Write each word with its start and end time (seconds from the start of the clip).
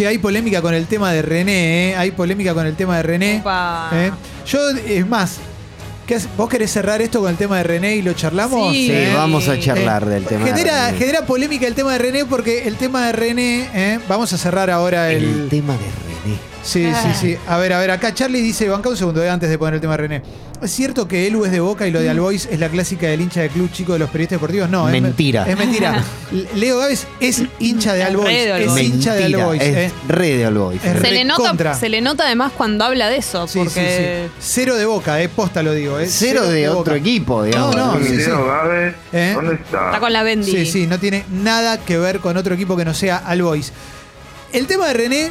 Che, 0.00 0.06
hay 0.06 0.16
polémica 0.16 0.62
con 0.62 0.72
el 0.72 0.86
tema 0.86 1.12
de 1.12 1.20
René, 1.20 1.90
¿eh? 1.90 1.94
Hay 1.94 2.12
polémica 2.12 2.54
con 2.54 2.64
el 2.66 2.74
tema 2.74 2.96
de 2.96 3.02
René. 3.02 3.42
¿eh? 3.92 4.10
Yo, 4.46 4.70
es 4.70 5.06
más, 5.06 5.36
¿qué 6.06 6.14
hace- 6.14 6.26
¿vos 6.38 6.48
querés 6.48 6.70
cerrar 6.70 7.02
esto 7.02 7.20
con 7.20 7.28
el 7.30 7.36
tema 7.36 7.58
de 7.58 7.64
René 7.64 7.96
y 7.96 8.00
lo 8.00 8.14
charlamos? 8.14 8.72
Sí. 8.72 8.86
Sí, 8.86 9.14
vamos 9.14 9.46
a 9.48 9.60
charlar 9.60 10.04
Eh, 10.04 10.06
del 10.06 10.24
tema. 10.24 10.46
de 10.46 10.50
Genera, 10.52 10.86
René. 10.86 10.98
genera 10.98 11.26
polémica 11.26 11.66
el 11.66 11.74
tema 11.74 11.92
de 11.92 11.98
René 11.98 12.24
porque 12.24 12.66
el 12.66 12.76
tema 12.76 13.04
de 13.08 13.12
René, 13.12 13.68
¿eh? 13.74 13.98
vamos 14.08 14.32
a 14.32 14.38
cerrar 14.38 14.70
ahora 14.70 15.10
el 15.12 15.22
el... 15.22 15.48
tema 15.50 15.74
de 15.74 15.80
René. 15.80 16.09
Sí, 16.62 16.86
sí, 17.02 17.08
sí. 17.18 17.36
A 17.46 17.56
ver, 17.58 17.72
a 17.72 17.78
ver, 17.78 17.90
acá 17.90 18.12
Charlie 18.14 18.40
dice, 18.40 18.68
banca 18.68 18.88
un 18.88 18.96
segundo 18.96 19.22
eh, 19.22 19.30
antes 19.30 19.48
de 19.48 19.58
poner 19.58 19.74
el 19.74 19.80
tema 19.80 19.94
de 19.94 19.96
René. 19.96 20.22
¿Es 20.62 20.70
cierto 20.72 21.08
que 21.08 21.26
Elu 21.26 21.46
es 21.46 21.52
de 21.52 21.60
Boca 21.60 21.86
y 21.86 21.90
lo 21.90 22.00
de 22.00 22.10
Albois 22.10 22.46
es 22.50 22.60
la 22.60 22.68
clásica 22.68 23.06
del 23.06 23.22
hincha 23.22 23.40
de 23.40 23.48
club 23.48 23.70
chico 23.72 23.94
de 23.94 23.98
los 23.98 24.10
periodistas 24.10 24.36
deportivos? 24.36 24.68
No, 24.68 24.88
es 24.88 24.92
me- 24.92 25.00
Mentira. 25.00 25.46
Es, 25.48 25.56
mentira. 25.56 26.04
Leo 26.54 26.78
Gávez 26.78 27.06
es 27.18 27.42
hincha 27.58 27.94
de 27.94 28.02
Es 28.02 28.06
Albois. 28.08 28.36
Es 28.36 28.78
hincha 28.82 29.14
de 29.14 29.24
Albois. 29.24 29.62
es 29.62 29.76
eh. 29.76 29.92
re 30.06 30.36
de. 30.36 30.44
Es 30.74 31.00
Se 31.00 31.12
le, 31.12 31.24
nota, 31.24 31.74
se 31.74 31.88
le 31.88 32.02
nota 32.02 32.26
además 32.26 32.52
cuando 32.54 32.84
habla 32.84 33.08
de 33.08 33.16
eso, 33.16 33.46
Sí, 33.48 33.58
porque 33.58 34.28
sí, 34.30 34.34
sí. 34.36 34.60
Cero 34.60 34.76
de 34.76 34.84
Boca, 34.84 35.22
eh, 35.22 35.30
posta 35.30 35.62
lo 35.62 35.72
digo. 35.72 35.98
Eh. 35.98 36.06
Cero 36.06 36.46
de 36.46 36.68
otro 36.68 36.94
equipo, 36.94 37.42
digamos. 37.42 37.74
No, 37.74 37.94
no, 37.94 37.98
sí, 37.98 38.08
sí. 38.08 38.16
Leo 38.16 38.46
Gávez, 38.46 38.94
¿Eh? 39.12 39.32
¿dónde 39.34 39.54
está? 39.54 39.86
está 39.86 40.00
con 40.00 40.12
la 40.12 40.22
Bendy. 40.22 40.50
Sí, 40.50 40.66
sí, 40.66 40.86
no 40.86 40.98
tiene 40.98 41.24
nada 41.30 41.78
que 41.78 41.96
ver 41.96 42.20
con 42.20 42.36
otro 42.36 42.54
equipo 42.54 42.76
que 42.76 42.84
no 42.84 42.92
sea 42.92 43.16
Albois. 43.16 43.72
El 44.52 44.66
tema 44.66 44.88
de 44.88 44.92
René, 44.94 45.30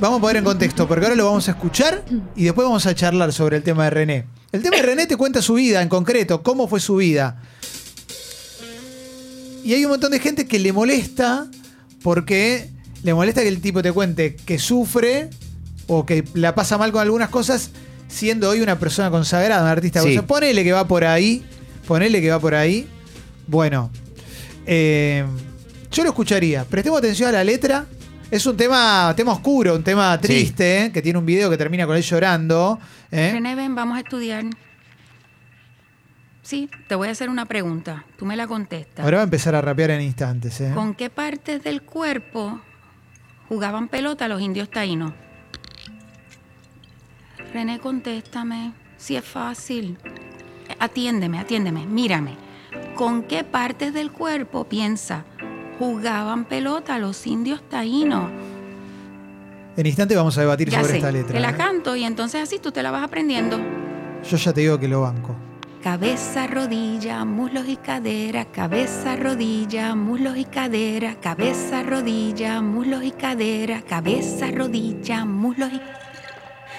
vamos 0.00 0.18
a 0.18 0.20
poner 0.20 0.36
en 0.36 0.44
contexto, 0.44 0.86
porque 0.88 1.04
ahora 1.04 1.16
lo 1.16 1.26
vamos 1.26 1.48
a 1.48 1.52
escuchar 1.52 2.04
y 2.36 2.44
después 2.44 2.66
vamos 2.66 2.86
a 2.86 2.94
charlar 2.94 3.32
sobre 3.32 3.56
el 3.56 3.62
tema 3.62 3.84
de 3.84 3.90
René. 3.90 4.24
El 4.52 4.62
tema 4.62 4.76
de 4.76 4.82
René 4.82 5.06
te 5.06 5.16
cuenta 5.16 5.42
su 5.42 5.54
vida 5.54 5.82
en 5.82 5.88
concreto, 5.88 6.42
cómo 6.42 6.68
fue 6.68 6.80
su 6.80 6.96
vida. 6.96 7.40
Y 9.64 9.72
hay 9.72 9.84
un 9.84 9.92
montón 9.92 10.12
de 10.12 10.20
gente 10.20 10.46
que 10.46 10.58
le 10.58 10.72
molesta 10.72 11.46
porque 12.02 12.70
le 13.02 13.14
molesta 13.14 13.42
que 13.42 13.48
el 13.48 13.60
tipo 13.60 13.82
te 13.82 13.92
cuente 13.92 14.36
que 14.36 14.58
sufre 14.58 15.30
o 15.86 16.04
que 16.04 16.24
la 16.34 16.54
pasa 16.54 16.78
mal 16.78 16.92
con 16.92 17.02
algunas 17.02 17.30
cosas, 17.30 17.70
siendo 18.08 18.50
hoy 18.50 18.60
una 18.60 18.78
persona 18.78 19.10
consagrada, 19.10 19.62
un 19.62 19.68
artista. 19.68 20.02
Sí. 20.02 20.10
O 20.10 20.12
sea, 20.12 20.26
ponele 20.26 20.64
que 20.64 20.72
va 20.72 20.86
por 20.86 21.04
ahí, 21.04 21.44
ponele 21.86 22.20
que 22.20 22.30
va 22.30 22.38
por 22.38 22.54
ahí. 22.54 22.86
Bueno, 23.46 23.90
eh, 24.66 25.24
yo 25.90 26.02
lo 26.02 26.10
escucharía. 26.10 26.64
Prestemos 26.64 26.98
atención 26.98 27.28
a 27.30 27.32
la 27.32 27.44
letra. 27.44 27.86
Es 28.30 28.46
un 28.46 28.56
tema, 28.56 29.12
tema 29.16 29.32
oscuro, 29.32 29.74
un 29.76 29.84
tema 29.84 30.18
triste, 30.20 30.86
eh, 30.86 30.92
que 30.92 31.00
tiene 31.02 31.18
un 31.18 31.26
video 31.26 31.50
que 31.50 31.56
termina 31.56 31.86
con 31.86 31.96
él 31.96 32.02
llorando. 32.02 32.78
eh. 33.10 33.30
René, 33.32 33.54
ven, 33.54 33.74
vamos 33.74 33.96
a 33.96 34.00
estudiar. 34.00 34.44
Sí, 36.42 36.68
te 36.88 36.94
voy 36.94 37.08
a 37.08 37.12
hacer 37.12 37.30
una 37.30 37.46
pregunta. 37.46 38.04
Tú 38.18 38.26
me 38.26 38.36
la 38.36 38.46
contestas. 38.46 39.04
Ahora 39.04 39.18
va 39.18 39.22
a 39.22 39.24
empezar 39.24 39.54
a 39.54 39.60
rapear 39.60 39.90
en 39.92 40.02
instantes. 40.02 40.60
eh. 40.60 40.72
¿Con 40.74 40.94
qué 40.94 41.10
partes 41.10 41.62
del 41.62 41.82
cuerpo 41.82 42.60
jugaban 43.48 43.88
pelota 43.88 44.26
los 44.28 44.40
indios 44.42 44.68
taínos? 44.70 45.12
René, 47.52 47.78
contéstame. 47.78 48.72
Si 48.96 49.16
es 49.16 49.24
fácil. 49.24 49.96
Atiéndeme, 50.80 51.38
atiéndeme, 51.38 51.86
mírame. 51.86 52.36
¿Con 52.96 53.22
qué 53.22 53.44
partes 53.44 53.94
del 53.94 54.10
cuerpo 54.10 54.64
piensa 54.64 55.24
jugaban 55.78 56.44
pelota 56.44 56.98
los 56.98 57.26
indios 57.26 57.62
taínos? 57.68 58.30
En 59.76 59.86
instante 59.86 60.14
vamos 60.14 60.36
a 60.38 60.42
debatir 60.42 60.70
Ya 60.70 60.78
sobre 60.80 60.92
sé, 60.92 60.96
esta 60.98 61.10
letra. 61.10 61.32
te 61.34 61.40
la 61.40 61.50
eh. 61.50 61.56
canto 61.56 61.96
y 61.96 62.04
entonces 62.04 62.42
así 62.42 62.58
tú 62.58 62.70
te 62.70 62.82
la 62.82 62.90
vas 62.90 63.02
aprendiendo. 63.02 63.58
Yo 64.28 64.36
ya 64.36 64.52
te 64.52 64.60
digo 64.60 64.78
que 64.78 64.88
lo 64.88 65.00
banco. 65.02 65.34
Cabeza, 65.82 66.46
rodilla, 66.46 67.24
muslos 67.26 67.68
y 67.68 67.76
cadera, 67.76 68.46
cabeza, 68.46 69.16
rodilla, 69.16 69.94
muslos 69.94 70.38
y 70.38 70.46
cadera, 70.46 71.16
cabeza, 71.20 71.82
rodilla, 71.82 72.62
muslos 72.62 73.04
y 73.04 73.10
cadera, 73.10 73.82
cabeza, 73.82 74.50
rodilla, 74.50 75.26
muslos 75.26 75.70
y 75.72 75.80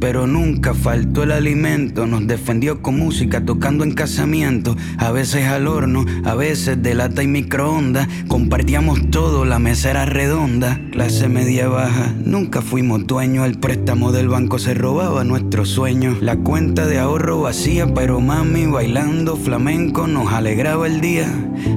Pero 0.00 0.26
nunca 0.26 0.74
faltó 0.74 1.22
el 1.22 1.32
alimento, 1.32 2.06
nos 2.06 2.26
defendió 2.26 2.82
con 2.82 2.98
música 2.98 3.44
tocando 3.44 3.84
en 3.84 3.92
casamiento, 3.94 4.76
a 4.98 5.10
veces 5.12 5.46
al 5.46 5.66
horno, 5.66 6.04
a 6.24 6.34
veces 6.34 6.82
de 6.82 6.94
lata 6.94 7.22
y 7.22 7.26
microondas, 7.26 8.08
compartíamos 8.28 9.10
todo, 9.10 9.44
la 9.44 9.58
mesa 9.58 9.90
era 9.90 10.04
redonda, 10.04 10.80
clase 10.90 11.28
media 11.28 11.68
baja, 11.68 12.12
nunca 12.24 12.62
fuimos 12.62 13.06
dueños, 13.06 13.46
el 13.46 13.58
préstamo 13.58 14.12
del 14.12 14.28
banco 14.28 14.58
se 14.58 14.74
robaba 14.74 15.24
nuestros 15.24 15.68
sueños, 15.68 16.20
la 16.20 16.36
cuenta 16.36 16.86
de 16.86 16.98
ahorro 16.98 17.40
vacía, 17.40 17.92
pero 17.94 18.20
mami 18.20 18.66
bailando 18.66 19.36
flamenco 19.36 20.06
nos 20.06 20.32
alegraba 20.32 20.86
el 20.86 21.00
día, 21.00 21.28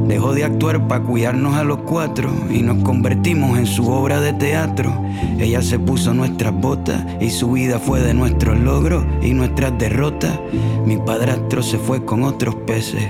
dejó 0.08 0.34
de 0.34 0.44
actuar 0.44 0.88
para 0.88 1.04
cuidarnos 1.04 1.56
a 1.56 1.64
los 1.64 1.80
cuatro 1.80 2.30
y 2.50 2.62
nos 2.62 2.84
convertimos 2.84 3.58
en 3.58 3.66
su 3.66 3.88
obra 3.90 4.20
de 4.20 4.34
teatro, 4.34 4.94
ella 5.40 5.62
se 5.62 5.78
puso 5.80 6.14
nuestras 6.14 6.54
botas 6.54 7.06
y 7.22 7.30
su 7.30 7.52
vida 7.52 7.80
fue 7.80 8.02
de 8.02 8.14
nuestros 8.14 8.60
logros 8.60 9.06
y 9.22 9.34
nuestras 9.34 9.78
derrotas. 9.78 10.40
Mi 10.86 10.98
padrastro 10.98 11.62
se 11.62 11.78
fue 11.78 12.04
con 12.06 12.24
otros 12.24 12.56
peces. 12.56 13.08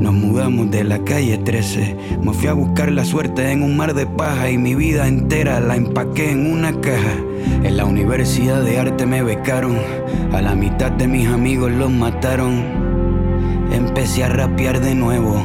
Nos 0.00 0.14
mudamos 0.14 0.70
de 0.70 0.84
la 0.84 0.98
calle 1.00 1.36
13. 1.36 1.96
Me 2.22 2.32
fui 2.32 2.48
a 2.48 2.54
buscar 2.54 2.90
la 2.90 3.04
suerte 3.04 3.50
en 3.50 3.62
un 3.62 3.76
mar 3.76 3.92
de 3.92 4.06
paja 4.06 4.50
y 4.50 4.56
mi 4.56 4.74
vida 4.74 5.06
entera 5.06 5.60
la 5.60 5.76
empaqué 5.76 6.30
en 6.30 6.50
una 6.50 6.72
caja. 6.80 7.14
En 7.62 7.76
la 7.76 7.84
Universidad 7.84 8.62
de 8.62 8.78
Arte 8.78 9.04
me 9.04 9.22
becaron. 9.22 9.76
A 10.32 10.40
la 10.40 10.54
mitad 10.54 10.90
de 10.92 11.08
mis 11.08 11.28
amigos 11.28 11.70
los 11.70 11.90
mataron. 11.90 12.62
Empecé 13.72 14.24
a 14.24 14.28
rapear 14.28 14.80
de 14.80 14.94
nuevo. 14.94 15.44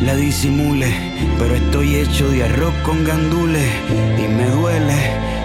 la 0.00 0.14
disimule, 0.14 0.92
pero 1.38 1.54
estoy 1.54 1.96
hecho 1.96 2.28
de 2.28 2.44
arroz 2.44 2.74
con 2.84 3.04
gandules 3.04 3.66
y 4.18 4.28
me 4.28 4.44
duele. 4.50 4.94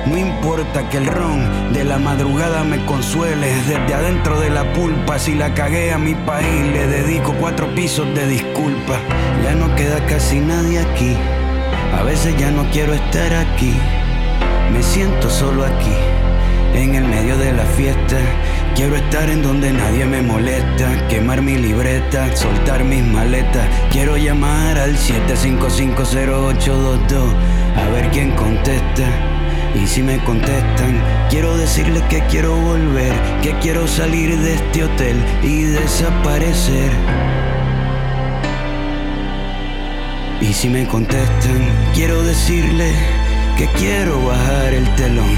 No 0.06 0.18
importa 0.18 0.90
que 0.90 0.98
el 0.98 1.06
ron 1.06 1.74
de 1.74 1.84
la 1.86 1.98
madrugada 1.98 2.64
me 2.64 2.84
consuele, 2.86 3.48
desde 3.68 3.94
adentro 3.94 4.40
de 4.40 4.50
la 4.50 4.72
pulpa, 4.74 5.18
si 5.18 5.34
la 5.34 5.54
cagué 5.54 5.94
a 5.94 5.98
mi 5.98 6.14
país, 6.14 6.62
le 6.74 6.88
dedico 6.88 7.34
cuatro 7.40 7.74
pisos 7.74 8.06
de 8.14 8.28
disculpa. 8.28 9.00
Ya 9.44 9.56
no 9.56 9.74
queda 9.76 10.06
casi 10.06 10.40
nadie 10.40 10.80
aquí, 10.80 11.16
a 11.98 12.04
veces 12.04 12.36
ya 12.38 12.52
no 12.52 12.70
quiero 12.72 12.94
estar 12.94 13.34
aquí. 13.34 13.74
Me 14.72 14.84
siento 14.84 15.30
solo 15.30 15.64
aquí, 15.64 15.96
en 16.74 16.96
el 16.96 17.06
medio 17.06 17.38
de 17.38 17.54
la 17.54 17.64
fiesta. 17.64 18.18
Quiero 18.76 18.96
estar 18.96 19.30
en 19.30 19.44
donde 19.44 19.72
nadie 19.72 20.06
me 20.06 20.22
molesta, 20.22 21.08
quemar 21.08 21.42
mi 21.42 21.58
libreta, 21.58 22.36
soltar 22.36 22.84
mis 22.84 23.04
maletas. 23.04 23.68
Quiero 23.92 24.18
llamar 24.18 24.78
al 24.78 24.98
7550822 24.98 27.34
a 27.76 27.90
ver 27.90 28.10
quién 28.12 28.32
contesta. 28.32 29.04
Y 29.76 29.88
si 29.88 30.04
me 30.04 30.24
contestan, 30.24 31.02
quiero 31.30 31.58
decirles 31.58 32.04
que 32.04 32.22
quiero 32.28 32.56
volver, 32.56 33.14
que 33.42 33.58
quiero 33.60 33.88
salir 33.88 34.38
de 34.38 34.54
este 34.56 34.84
hotel 34.84 35.18
y 35.42 35.64
desaparecer. 35.64 36.92
Y 40.42 40.54
si 40.54 40.70
me 40.70 40.86
contestan, 40.88 41.64
quiero 41.94 42.22
decirles 42.22 42.96
que 43.58 43.68
quiero 43.78 44.26
bajar 44.26 44.74
el 44.74 44.88
telón, 44.96 45.38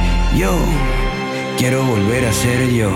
Yo 0.35 0.57
quiero 1.57 1.83
volver 1.83 2.25
a 2.25 2.31
ser 2.33 2.69
yo. 2.71 2.91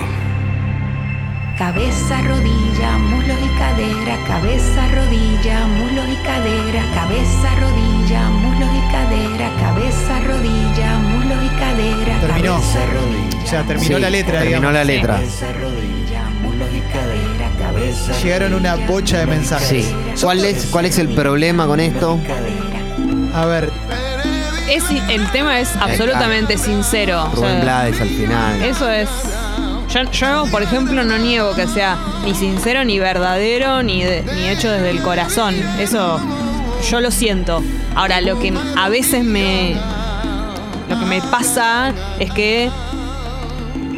Cabeza, 1.58 2.22
rodilla, 2.22 2.98
muslos 2.98 3.38
y 3.42 3.58
cadera, 3.58 4.18
cabeza, 4.28 4.88
rodilla, 4.94 5.68
muslos 5.68 6.06
y 6.12 6.16
cadera, 6.26 6.84
cabeza, 6.94 7.56
rodilla, 7.62 8.30
muslos 8.30 8.70
y 8.76 8.92
cadera, 8.92 9.50
cabeza, 9.62 10.20
rodilla, 10.28 11.00
muslos 11.00 11.38
y 11.46 11.50
cadera, 11.60 12.20
Terminó. 12.20 12.54
cabeza, 12.56 12.80
rodilla. 12.94 13.44
O 13.44 13.48
sea, 13.48 13.64
terminó 13.64 13.96
Sí, 13.96 14.02
la 14.02 14.10
letra, 14.10 14.32
Terminó 14.40 14.58
digamos. 14.58 14.74
la 14.74 14.84
letra. 14.84 15.14
Cabeza, 15.16 15.46
rodilla, 15.54 16.24
muslos 16.42 16.70
y 16.74 16.80
cadera, 16.92 17.50
cabeza, 17.58 18.22
Llegaron 18.22 18.54
una 18.54 18.76
bocha 18.76 19.20
de 19.20 19.26
mensajes. 19.28 19.86
Sí. 19.86 19.96
¿Cuál 20.22 20.44
es, 20.44 20.66
¿Cuál 20.66 20.86
es 20.86 20.98
el 20.98 21.08
problema 21.10 21.68
con 21.68 21.80
esto? 21.80 22.20
A 23.34 23.46
ver, 23.46 23.70
Es, 24.70 24.84
el 25.10 25.28
tema 25.32 25.60
es 25.60 25.70
absolutamente 25.80 26.58
sincero. 26.58 27.24
o 27.32 27.36
sea, 27.36 27.50
Rubén 27.50 27.62
Blades 27.62 28.02
al 28.02 28.10
final. 28.10 28.62
Eso 28.64 28.90
es. 28.90 29.10
Yo, 29.94 30.04
yo, 30.12 30.46
por 30.52 30.64
ejemplo, 30.64 31.04
no 31.04 31.18
niego 31.18 31.56
que 31.56 31.68
sea 31.68 31.98
ni 32.26 32.34
sincero, 32.34 32.84
ni 32.84 33.00
verdadero, 33.00 33.84
ni, 33.84 34.04
de- 34.04 34.24
ni 34.36 34.48
hecho 34.50 34.72
desde 34.72 34.90
el 34.90 35.02
corazón. 35.02 35.56
Eso 35.80 36.20
yo 36.90 37.00
lo 37.02 37.12
siento. 37.12 37.64
Ahora, 37.96 38.20
lo 38.22 38.40
que 38.40 38.54
a 38.76 38.90
veces 38.90 39.24
me. 39.24 39.76
Lo 40.90 41.00
que 41.00 41.06
me 41.06 41.22
pasa 41.22 41.94
es 42.20 42.32
que. 42.32 42.70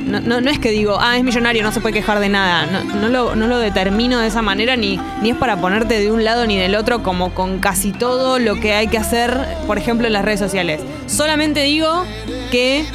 No, 0.07 0.19
no, 0.21 0.41
no 0.41 0.49
es 0.49 0.59
que 0.59 0.71
digo, 0.71 0.97
ah, 0.99 1.17
es 1.17 1.23
millonario, 1.23 1.63
no 1.63 1.71
se 1.71 1.81
puede 1.81 1.93
quejar 1.93 2.19
de 2.19 2.29
nada. 2.29 2.65
No, 2.65 2.83
no 2.83 3.09
lo, 3.09 3.35
no 3.35 3.47
lo 3.47 3.59
determino 3.59 4.19
de 4.19 4.27
esa 4.27 4.41
manera, 4.41 4.75
ni, 4.75 4.99
ni 5.21 5.31
es 5.31 5.35
para 5.37 5.57
ponerte 5.57 5.99
de 5.99 6.11
un 6.11 6.23
lado 6.23 6.45
ni 6.47 6.57
del 6.57 6.75
otro, 6.75 7.03
como 7.03 7.33
con 7.33 7.59
casi 7.59 7.91
todo 7.91 8.39
lo 8.39 8.55
que 8.59 8.73
hay 8.73 8.87
que 8.87 8.97
hacer, 8.97 9.37
por 9.67 9.77
ejemplo, 9.77 10.07
en 10.07 10.13
las 10.13 10.23
redes 10.25 10.39
sociales. 10.39 10.81
Solamente 11.07 11.61
digo 11.63 12.05
que 12.51 12.85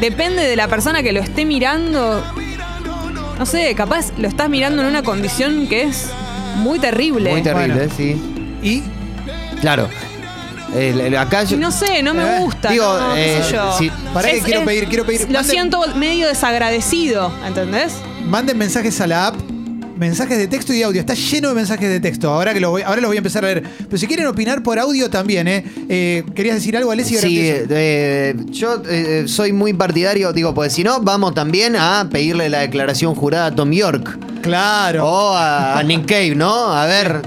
depende 0.00 0.42
de 0.42 0.56
la 0.56 0.68
persona 0.68 1.02
que 1.02 1.12
lo 1.12 1.20
esté 1.20 1.44
mirando. 1.44 2.22
No 3.38 3.46
sé, 3.46 3.74
capaz 3.74 4.12
lo 4.18 4.28
estás 4.28 4.48
mirando 4.48 4.82
en 4.82 4.88
una 4.88 5.02
condición 5.02 5.66
que 5.68 5.82
es 5.82 6.10
muy 6.56 6.78
terrible. 6.78 7.30
Muy 7.30 7.42
terrible, 7.42 7.74
Bueno. 7.74 7.92
sí. 7.96 8.20
y 8.62 8.82
Claro. 9.60 9.88
Acá 11.18 11.44
yo- 11.44 11.56
Y 11.56 11.60
no 11.60 11.70
sé, 11.70 12.02
no 12.02 12.12
me 12.14 12.22
Eh, 12.22 12.38
gusta. 12.40 12.70
digo, 12.70 12.98
no, 12.98 13.14
qué 13.14 13.38
eh, 13.38 13.42
sé 13.42 13.52
yo. 13.52 13.78
Pará 14.12 14.30
que 14.30 14.40
quiero 14.40 14.64
pedir- 14.64 14.88
quiero 14.88 15.04
pedir- 15.06 15.22
Lo 15.30 15.40
manden- 15.40 15.44
siento 15.50 15.80
medio 15.96 16.28
desagradecido, 16.28 17.32
¿entendés? 17.46 17.92
manden 18.28 18.58
mensajes 18.58 19.00
a 19.00 19.06
la 19.06 19.28
app. 19.28 19.36
Mensajes 19.96 20.36
de 20.36 20.46
texto 20.46 20.74
y 20.74 20.82
audio. 20.82 21.00
Está 21.00 21.14
lleno 21.14 21.48
de 21.48 21.54
mensajes 21.54 21.88
de 21.88 22.00
texto. 22.00 22.28
Ahora 22.30 22.52
que 22.52 22.60
lo 22.60 22.68
voy, 22.68 22.82
ahora 22.82 23.00
los 23.00 23.08
voy 23.08 23.16
a 23.16 23.20
empezar 23.20 23.42
a 23.44 23.46
leer. 23.46 23.62
Pero 23.62 23.96
si 23.96 24.06
quieren 24.06 24.26
opinar 24.26 24.62
por 24.62 24.78
audio 24.78 25.08
también, 25.08 25.48
¿eh? 25.48 25.64
Eh, 25.88 26.22
¿Querías 26.34 26.56
decir 26.56 26.76
algo, 26.76 26.90
Alessi? 26.90 27.14
Ahora 27.16 27.28
Sí, 27.28 27.38
empiezo. 27.48 27.66
eh, 27.70 28.34
yo 28.50 28.82
eh, 28.90 29.24
soy 29.26 29.52
muy 29.54 29.72
partidario, 29.72 30.34
digo, 30.34 30.52
pues 30.52 30.74
si 30.74 30.84
no, 30.84 31.00
vamos 31.00 31.32
también 31.32 31.76
a 31.76 32.06
pedirle 32.12 32.50
la 32.50 32.58
declaración 32.58 33.14
jurada 33.14 33.46
a 33.46 33.54
Tom 33.54 33.70
York 33.70 34.18
Claro. 34.42 35.06
o 35.06 35.32
a, 35.34 35.78
a 35.78 35.82
Nick 35.82 36.04
Cave, 36.04 36.34
¿no? 36.34 36.74
A 36.74 36.84
ver, 36.84 37.22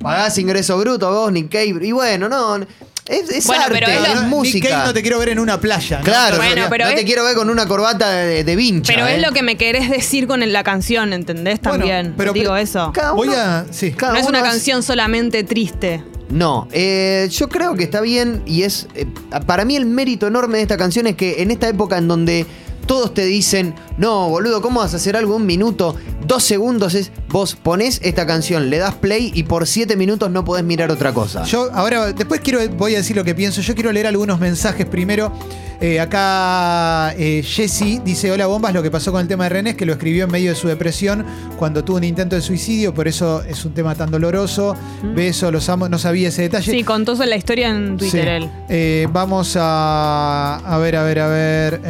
pagás 0.00 0.38
ingreso 0.38 0.78
bruto 0.78 1.10
vos, 1.10 1.32
Nick 1.32 1.50
Cave. 1.50 1.78
Y 1.86 1.92
bueno, 1.92 2.28
no, 2.28 2.56
es, 2.56 3.30
es 3.30 3.46
Bueno, 3.46 3.62
arte, 3.64 3.74
pero 3.80 3.90
es 3.92 3.96
es, 4.08 4.14
lo- 4.14 4.20
Nick 4.20 4.28
música. 4.30 4.68
Cave 4.68 4.86
no 4.86 4.92
te 4.94 5.02
quiero 5.02 5.18
ver 5.18 5.30
en 5.30 5.38
una 5.38 5.60
playa. 5.60 5.98
¿no? 5.98 6.04
Claro, 6.04 6.36
Bueno, 6.36 6.62
no, 6.64 6.68
pero 6.70 6.84
no 6.86 6.94
te 6.94 7.04
quiero 7.04 7.24
ver 7.24 7.34
con 7.36 7.50
una 7.50 7.66
corbata 7.66 8.10
de, 8.10 8.44
de 8.44 8.56
vincha. 8.56 8.92
Pero 8.94 9.06
¿eh? 9.06 9.16
es 9.16 9.22
lo 9.26 9.32
que 9.32 9.42
me 9.42 9.56
querés 9.56 9.88
decir 9.90 10.26
con 10.26 10.40
la 10.52 10.62
canción, 10.62 11.12
¿entendés? 11.12 11.60
Bueno, 11.62 11.78
También. 11.78 12.14
pero- 12.16 12.32
Digo 12.32 12.46
pero- 12.52 12.56
eso. 12.56 12.90
Cada 12.92 13.12
Voy 13.12 13.28
uno- 13.28 13.36
a. 13.38 13.64
Sí. 13.70 13.92
cada 13.92 14.12
No 14.12 14.18
es 14.20 14.26
una 14.26 14.42
canción 14.42 14.82
solamente 14.82 15.42
triste. 15.44 16.02
No, 16.30 16.68
eh, 16.72 17.26
yo 17.32 17.48
creo 17.48 17.74
que 17.74 17.84
está 17.84 18.02
bien 18.02 18.42
y 18.44 18.62
es, 18.64 18.86
eh, 18.94 19.06
para 19.46 19.64
mí 19.64 19.76
el 19.76 19.86
mérito 19.86 20.26
enorme 20.26 20.58
de 20.58 20.62
esta 20.62 20.76
canción 20.76 21.06
es 21.06 21.16
que 21.16 21.40
en 21.42 21.50
esta 21.50 21.66
época 21.70 21.96
en 21.96 22.06
donde 22.06 22.44
todos 22.88 23.14
te 23.14 23.24
dicen, 23.26 23.74
no, 23.98 24.28
boludo, 24.30 24.60
¿cómo 24.62 24.80
vas 24.80 24.94
a 24.94 24.96
hacer 24.96 25.16
algo 25.16 25.36
un 25.36 25.46
minuto? 25.46 25.94
Dos 26.26 26.42
segundos 26.42 26.94
es, 26.94 27.12
vos 27.28 27.54
ponés 27.54 28.00
esta 28.02 28.26
canción, 28.26 28.70
le 28.70 28.78
das 28.78 28.94
play 28.96 29.30
y 29.34 29.44
por 29.44 29.66
siete 29.66 29.94
minutos 29.94 30.30
no 30.30 30.44
podés 30.44 30.64
mirar 30.64 30.90
otra 30.90 31.12
cosa. 31.12 31.44
Yo 31.44 31.70
ahora, 31.74 32.12
después 32.12 32.40
quiero, 32.40 32.60
voy 32.70 32.94
a 32.94 32.98
decir 32.98 33.14
lo 33.14 33.22
que 33.24 33.34
pienso. 33.34 33.60
Yo 33.60 33.74
quiero 33.74 33.92
leer 33.92 34.06
algunos 34.08 34.40
mensajes 34.40 34.86
primero. 34.86 35.32
Eh, 35.80 36.00
acá 36.00 37.14
eh, 37.16 37.42
Jesse 37.44 38.02
dice: 38.04 38.32
Hola 38.32 38.46
bombas, 38.46 38.74
lo 38.74 38.82
que 38.82 38.90
pasó 38.90 39.12
con 39.12 39.20
el 39.20 39.28
tema 39.28 39.44
de 39.44 39.50
René 39.50 39.70
es 39.70 39.76
que 39.76 39.86
lo 39.86 39.92
escribió 39.92 40.24
en 40.24 40.30
medio 40.32 40.50
de 40.50 40.56
su 40.56 40.66
depresión 40.66 41.24
cuando 41.56 41.84
tuvo 41.84 41.98
un 41.98 42.04
intento 42.04 42.34
de 42.34 42.42
suicidio, 42.42 42.92
por 42.92 43.06
eso 43.06 43.42
es 43.44 43.64
un 43.64 43.74
tema 43.74 43.94
tan 43.94 44.10
doloroso. 44.10 44.74
Beso, 45.14 45.52
los 45.52 45.68
amo, 45.68 45.88
no 45.88 45.98
sabía 45.98 46.28
ese 46.30 46.42
detalle. 46.42 46.72
Sí, 46.72 46.82
contó 46.82 47.14
la 47.14 47.36
historia 47.36 47.68
en 47.70 47.96
Twitter 47.96 48.24
Sí. 48.24 48.28
él. 48.28 48.50
Eh, 48.68 49.06
vamos 49.12 49.56
a. 49.56 50.56
A 50.64 50.78
ver, 50.78 50.96
a 50.96 51.04
ver, 51.04 51.20
a 51.20 51.28
ver. 51.28 51.80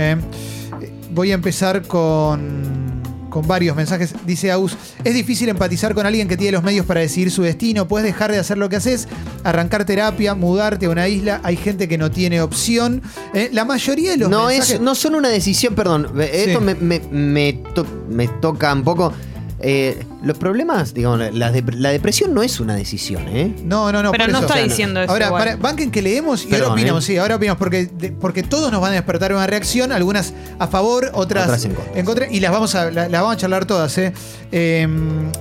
Voy 1.10 1.30
a 1.32 1.34
empezar 1.34 1.82
con. 1.82 3.02
con 3.30 3.46
varios 3.46 3.76
mensajes. 3.76 4.14
Dice 4.26 4.50
Aus, 4.50 4.76
es 5.04 5.14
difícil 5.14 5.48
empatizar 5.50 5.94
con 5.94 6.06
alguien 6.06 6.28
que 6.28 6.36
tiene 6.36 6.52
los 6.52 6.62
medios 6.62 6.86
para 6.86 7.00
decidir 7.00 7.30
su 7.30 7.42
destino. 7.42 7.86
Puedes 7.86 8.06
dejar 8.06 8.32
de 8.32 8.38
hacer 8.38 8.56
lo 8.58 8.68
que 8.68 8.76
haces, 8.76 9.06
arrancar 9.44 9.84
terapia, 9.84 10.34
mudarte 10.34 10.86
a 10.86 10.90
una 10.90 11.08
isla. 11.08 11.40
Hay 11.44 11.56
gente 11.56 11.88
que 11.88 11.98
no 11.98 12.10
tiene 12.10 12.40
opción. 12.40 13.02
Eh, 13.34 13.50
la 13.52 13.64
mayoría 13.66 14.12
de 14.12 14.16
los 14.16 14.30
no, 14.30 14.46
mensajes... 14.46 14.74
es, 14.76 14.80
no 14.80 14.94
son 14.94 15.14
una 15.14 15.28
decisión, 15.28 15.74
perdón. 15.74 16.08
Esto 16.20 16.58
Sí. 16.60 16.64
me, 16.64 16.74
me- 16.74 17.00
me 17.10 17.52
to- 17.74 17.86
me 18.08 18.28
toca 18.28 18.72
un 18.72 18.82
poco. 18.82 19.12
Eh, 19.60 20.04
los 20.22 20.36
problemas, 20.36 20.94
digamos, 20.94 21.18
la, 21.32 21.52
dep- 21.52 21.74
la 21.74 21.90
depresión 21.90 22.34
no 22.34 22.42
es 22.42 22.58
una 22.60 22.74
decisión, 22.74 23.22
¿eh? 23.28 23.54
No, 23.64 23.92
no, 23.92 24.02
no. 24.02 24.10
Pero 24.10 24.24
por 24.24 24.32
no 24.32 24.38
eso. 24.38 24.46
está 24.46 24.54
O 24.54 24.56
sea, 24.58 24.64
diciendo 24.66 25.00
eso 25.00 25.12
Ahora, 25.12 25.26
igual. 25.26 25.42
para- 25.42 25.56
banquen 25.56 25.90
que 25.92 26.02
leemos 26.02 26.44
y 26.44 26.48
Perdón, 26.48 26.70
ahora 26.70 26.74
opinamos. 26.80 27.04
¿eh? 27.04 27.06
Sí, 27.06 27.16
ahora 27.18 27.36
opinamos 27.36 27.58
porque, 27.58 27.86
de- 27.86 28.10
porque 28.12 28.42
todos 28.42 28.72
nos 28.72 28.80
van 28.80 28.90
a 28.92 28.94
despertar 28.96 29.32
una 29.32 29.46
reacción, 29.46 29.92
algunas 29.92 30.34
a 30.58 30.66
favor, 30.66 31.10
otras, 31.14 31.44
Otras 31.44 31.64
en 31.94 32.04
contra. 32.04 32.26
y 32.30 32.40
las 32.40 32.50
vamos 32.50 32.74
a, 32.74 32.90
la- 32.90 33.08
las 33.08 33.20
vamos 33.20 33.34
a 33.34 33.38
charlar 33.38 33.64
todas. 33.64 33.96
¿eh? 33.98 34.12
Eh, 34.50 34.88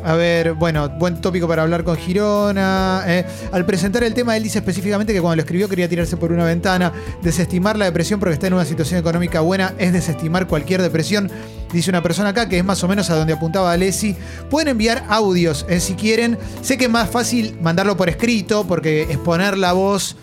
a 0.04 0.14
ver, 0.14 0.54
bueno, 0.54 0.90
buen 0.90 1.22
tópico 1.22 1.48
para 1.48 1.64
hablar 1.64 1.84
con 1.84 1.98
Girona. 1.98 3.04
¿eh? 3.08 3.26
Al 3.52 3.66
presentar 3.66 4.04
el 4.04 4.14
tema, 4.14 4.38
él 4.38 4.44
dice 4.44 4.60
específicamente 4.60 5.12
que 5.14 5.22
cuando 5.22 5.38
lo 5.38 5.42
escribió 5.42 5.68
quería 5.70 5.90
tirarse 5.90 6.18
por 6.18 6.32
una 6.32 6.44
ventana. 6.46 6.92
Desestimar 7.24 7.78
la 7.78 7.86
depresión 7.86 8.20
porque 8.20 8.34
está 8.34 8.48
en 8.48 8.54
una 8.54 8.66
situación 8.66 9.00
económica 9.00 9.42
buena 9.42 9.74
es 9.78 9.92
desestimar 9.94 10.48
cualquier 10.48 10.82
depresión. 10.82 11.32
Dice 11.74 11.90
una 11.90 12.02
persona 12.02 12.30
acá 12.30 12.48
que 12.48 12.58
es 12.58 12.64
más 12.64 12.82
o 12.84 12.88
menos 12.88 13.10
a 13.10 13.16
donde 13.16 13.34
apuntaba 13.34 13.72
Alessi. 13.74 14.16
Pueden 14.50 14.77
enviar 14.78 15.06
audios 15.10 15.66
eh, 15.68 15.80
si 15.80 15.96
quieren. 15.96 16.38
Sé 16.62 16.78
que 16.78 16.86
es 16.86 16.92
más 16.92 17.10
fácil 17.10 17.58
mandarlo 17.62 17.98
por 17.98 18.10
escrito 18.10 18.66
porque 18.68 19.02
exponer 19.04 19.58
la 19.58 19.74
voz 19.74 20.16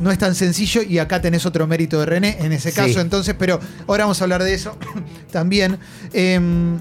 no 0.00 0.10
es 0.10 0.18
tan 0.18 0.34
sencillo 0.34 0.82
y 0.82 0.98
acá 0.98 1.20
tenés 1.22 1.46
otro 1.46 1.66
mérito 1.68 2.00
de 2.00 2.06
René 2.06 2.36
en 2.40 2.50
ese 2.50 2.70
Sí. 2.70 2.76
caso 2.76 3.00
entonces, 3.00 3.36
pero 3.38 3.60
ahora 3.86 4.04
vamos 4.04 4.20
a 4.20 4.24
hablar 4.24 4.42
de 4.42 4.54
eso 4.54 4.76
también. 5.30 5.78
Em, 6.12 6.78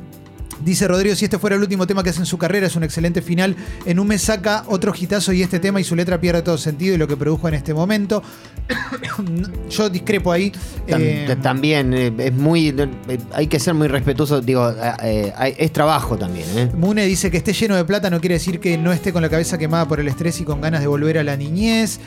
Dice 0.63 0.87
Rodrigo, 0.87 1.15
si 1.15 1.25
este 1.25 1.37
fuera 1.39 1.55
el 1.55 1.61
último 1.61 1.87
tema 1.87 2.03
que 2.03 2.09
hace 2.11 2.19
en 2.19 2.25
su 2.25 2.37
carrera, 2.37 2.67
es 2.67 2.75
un 2.75 2.83
excelente 2.83 3.21
final. 3.21 3.55
En 3.85 3.99
un 3.99 4.07
mes 4.07 4.21
saca 4.21 4.63
otro 4.67 4.93
hitazo 4.97 5.33
y 5.33 5.41
este 5.41 5.59
tema 5.59 5.79
y 5.81 5.83
su 5.83 5.95
letra 5.95 6.19
pierde 6.19 6.41
todo 6.41 6.57
sentido 6.57 6.95
y 6.95 6.97
lo 6.97 7.07
que 7.07 7.17
produjo 7.17 7.47
en 7.47 7.55
este 7.55 7.73
momento. 7.73 8.21
Yo 9.69 9.89
discrepo 9.89 10.31
ahí. 10.31 10.51
Eh, 10.87 11.35
también 11.41 11.93
eh, 11.93 12.13
es 12.17 12.33
muy. 12.33 12.69
eh, 12.69 12.87
hay 13.33 13.47
que 13.47 13.59
ser 13.59 13.73
muy 13.73 13.87
respetuoso. 13.87 14.41
Digo, 14.41 14.73
eh, 15.03 15.55
es 15.57 15.71
trabajo 15.71 16.17
también, 16.17 16.47
¿eh? 16.55 16.69
Mune 16.75 17.05
dice 17.05 17.31
que 17.31 17.37
esté 17.37 17.53
lleno 17.53 17.75
de 17.75 17.85
plata 17.85 18.09
no 18.09 18.19
quiere 18.19 18.35
decir 18.35 18.59
que 18.59 18.77
no 18.77 18.91
esté 18.91 19.11
con 19.13 19.21
la 19.21 19.29
cabeza 19.29 19.57
quemada 19.57 19.87
por 19.87 19.99
el 19.99 20.07
estrés 20.07 20.39
y 20.41 20.43
con 20.43 20.61
ganas 20.61 20.81
de 20.81 20.87
volver 20.87 21.17
a 21.17 21.23
la 21.23 21.35
niñez. 21.35 21.99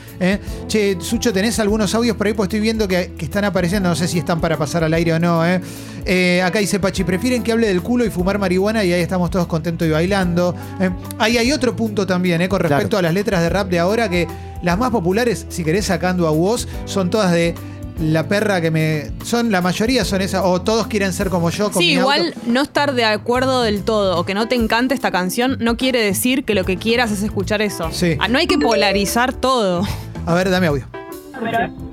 Che, 0.67 0.97
Sucho, 0.99 1.33
¿tenés 1.33 1.59
algunos 1.59 1.93
audios 1.95 2.15
por 2.15 2.27
ahí? 2.27 2.33
Pues 2.33 2.47
estoy 2.47 2.59
viendo 2.59 2.87
que, 2.87 3.13
que 3.17 3.25
están 3.25 3.43
apareciendo, 3.45 3.89
no 3.89 3.95
sé 3.95 4.07
si 4.07 4.19
están 4.19 4.39
para 4.39 4.57
pasar 4.57 4.83
al 4.83 4.93
aire 4.93 5.13
o 5.13 5.19
no. 5.19 5.41
acá 5.41 6.59
dice 6.59 6.79
Pachi, 6.79 7.03
prefieren 7.03 7.43
que 7.43 7.51
hable 7.51 7.67
del 7.67 7.81
culo 7.81 8.05
y 8.05 8.09
fumar 8.09 8.39
marihuana 8.45 8.83
y 8.83 8.93
ahí 8.93 9.01
estamos 9.01 9.29
todos 9.31 9.47
contentos 9.47 9.87
y 9.87 9.91
bailando. 9.91 10.55
¿eh? 10.79 10.89
Ahí 11.17 11.37
hay 11.37 11.51
otro 11.51 11.75
punto 11.75 12.05
también, 12.05 12.41
¿eh? 12.41 12.47
con 12.49 12.59
respecto 12.59 12.89
Claro. 12.89 12.99
a 12.99 13.01
las 13.03 13.13
letras 13.13 13.41
de 13.41 13.49
rap 13.49 13.69
de 13.69 13.79
ahora, 13.79 14.07
que 14.09 14.27
las 14.61 14.77
más 14.77 14.91
populares, 14.91 15.45
si 15.49 15.63
querés 15.63 15.85
sacando 15.85 16.27
a 16.27 16.31
vos, 16.31 16.67
son 16.85 17.09
todas 17.09 17.31
de... 17.31 17.55
La 17.97 18.27
perra 18.27 18.59
que 18.59 18.71
me. 18.71 19.09
Son, 19.23 19.51
la 19.53 19.61
mayoría 19.61 20.03
son 20.03 20.19
esas. 20.19 20.41
O 20.43 20.61
todos 20.61 20.87
quieren 20.87 21.13
ser 21.13 21.29
como 21.29 21.49
yo. 21.49 21.71
con 21.71 21.81
Sí, 21.81 21.87
mi 21.87 21.93
igual 21.93 22.33
auto. 22.35 22.39
no 22.51 22.61
estar 22.61 22.93
de 22.93 23.05
acuerdo 23.05 23.61
del 23.61 23.83
todo 23.83 24.17
o 24.19 24.25
que 24.25 24.33
no 24.33 24.49
te 24.49 24.55
encante 24.55 24.93
esta 24.93 25.11
canción 25.11 25.55
no 25.61 25.77
quiere 25.77 26.03
decir 26.03 26.43
que 26.43 26.55
lo 26.55 26.65
que 26.65 26.75
quieras 26.75 27.11
es 27.11 27.23
escuchar 27.23 27.61
eso. 27.61 27.87
Sí. 27.93 28.17
Ah, 28.19 28.27
No 28.27 28.37
hay 28.37 28.47
que 28.47 28.57
polarizar 28.57 29.31
todo. 29.31 29.83
A 30.25 30.33
ver, 30.33 30.49
dame 30.49 30.67
audio. 30.67 30.85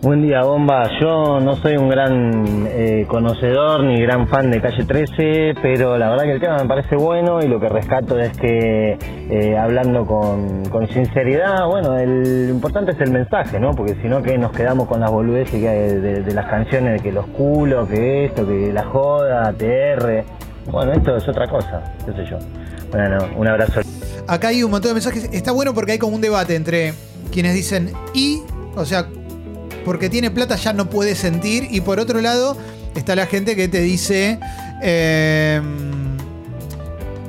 Buen 0.03 0.23
día, 0.23 0.43
bomba. 0.43 0.89
Yo 1.01 1.41
no 1.41 1.57
soy 1.57 1.77
un 1.77 1.89
gran 1.89 2.67
eh, 2.69 3.07
conocedor 3.09 3.83
ni 3.83 4.01
gran 4.01 4.29
fan 4.29 4.53
de 4.53 4.61
Calle 4.61 4.85
13, 4.85 5.55
pero 5.61 5.99
la 5.99 6.11
verdad 6.11 6.25
que 6.25 6.33
el 6.33 6.41
tema 6.41 6.59
me 6.59 6.69
parece 6.69 6.95
bueno 6.95 7.43
y 7.43 7.49
lo 7.49 7.59
que 7.59 7.69
rescato 7.69 8.21
es 8.21 8.37
que 8.39 8.97
eh, 9.31 9.59
hablando 9.59 10.07
con, 10.07 10.63
sinceridad, 10.93 11.67
bueno, 11.67 11.99
el 11.99 12.49
lo 12.49 12.55
importante 12.55 12.93
es 12.93 13.01
el 13.01 13.11
mensaje, 13.11 13.59
¿no? 13.59 13.73
Porque 13.73 13.97
si 14.01 14.09
no, 14.09 14.23
que 14.23 14.39
nos 14.39 14.53
quedamos 14.53 14.87
con 14.87 15.01
las 15.01 15.11
boludeces 15.11 15.61
de 15.61 16.35
las 16.35 16.47
canciones 16.47 16.95
de 16.95 17.01
que 17.01 17.11
los 17.13 17.27
culos, 17.29 17.89
que 17.89 18.27
esto, 18.27 18.47
que 18.47 18.73
la 18.73 18.85
joda, 18.85 19.53
TR. 19.53 20.25
Bueno, 20.71 20.93
esto 20.93 21.17
es 21.17 21.29
otra 21.29 21.49
cosa, 21.49 21.83
qué 22.07 22.13
sé 22.13 22.31
yo. 22.31 22.39
Bueno, 22.93 23.19
un 23.37 23.49
abrazo. 23.49 23.81
Acá 24.29 24.49
hay 24.49 24.63
un 24.63 24.71
montón 24.71 24.91
de 24.91 24.95
mensajes. 24.95 25.29
Está 25.33 25.51
bueno 25.51 25.75
porque 25.75 25.93
hay 25.93 25.99
como 25.99 26.15
un 26.15 26.21
debate 26.21 26.55
entre 26.55 26.95
quienes 27.33 27.55
dicen 27.55 27.91
y, 28.15 28.43
o 28.77 28.85
sea, 28.85 29.07
porque 29.85 30.09
tiene 30.09 30.31
plata 30.31 30.57
ya 30.57 30.73
no 30.73 30.89
puede 30.89 31.15
sentir. 31.15 31.69
Y 31.71 31.81
por 31.81 32.01
otro 32.01 32.21
lado, 32.21 32.57
está 32.95 33.17
la 33.17 33.27
gente 33.27 33.57
que 33.57 33.69
te 33.69 33.81
dice. 33.81 34.39
eh, 34.83 35.61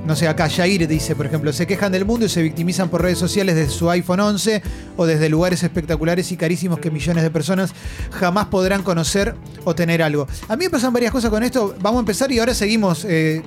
no 0.06 0.18
sé, 0.18 0.28
acá 0.28 0.50
Jair 0.50 0.86
dice, 0.88 1.16
por 1.16 1.26
ejemplo, 1.26 1.54
se 1.54 1.66
quejan 1.66 1.92
del 1.92 2.04
mundo 2.04 2.26
y 2.26 2.30
se 2.30 2.42
victimizan 2.42 2.90
por 2.90 3.02
redes 3.02 3.18
sociales 3.18 3.56
desde 3.56 3.72
su 3.72 3.90
iPhone 3.90 4.20
11 4.20 4.62
o 4.98 5.06
desde 5.06 5.30
lugares 5.30 5.64
espectaculares 5.64 6.30
y 6.34 6.38
carísimos 6.38 6.80
que 6.80 6.92
millones 6.92 7.24
de 7.24 7.30
personas 7.30 7.74
jamás 8.12 8.48
podrán 8.48 8.84
conocer 8.84 9.36
o 9.64 9.74
tener 9.76 10.04
algo. 10.04 10.28
A 10.50 10.58
mí 10.58 10.66
me 10.66 10.70
pasan 10.70 10.92
varias 10.92 11.12
cosas 11.12 11.30
con 11.30 11.42
esto. 11.42 11.76
Vamos 11.80 12.00
a 12.00 12.02
empezar 12.02 12.32
y 12.34 12.40
ahora 12.40 12.54
seguimos 12.54 13.06
eh, 13.06 13.44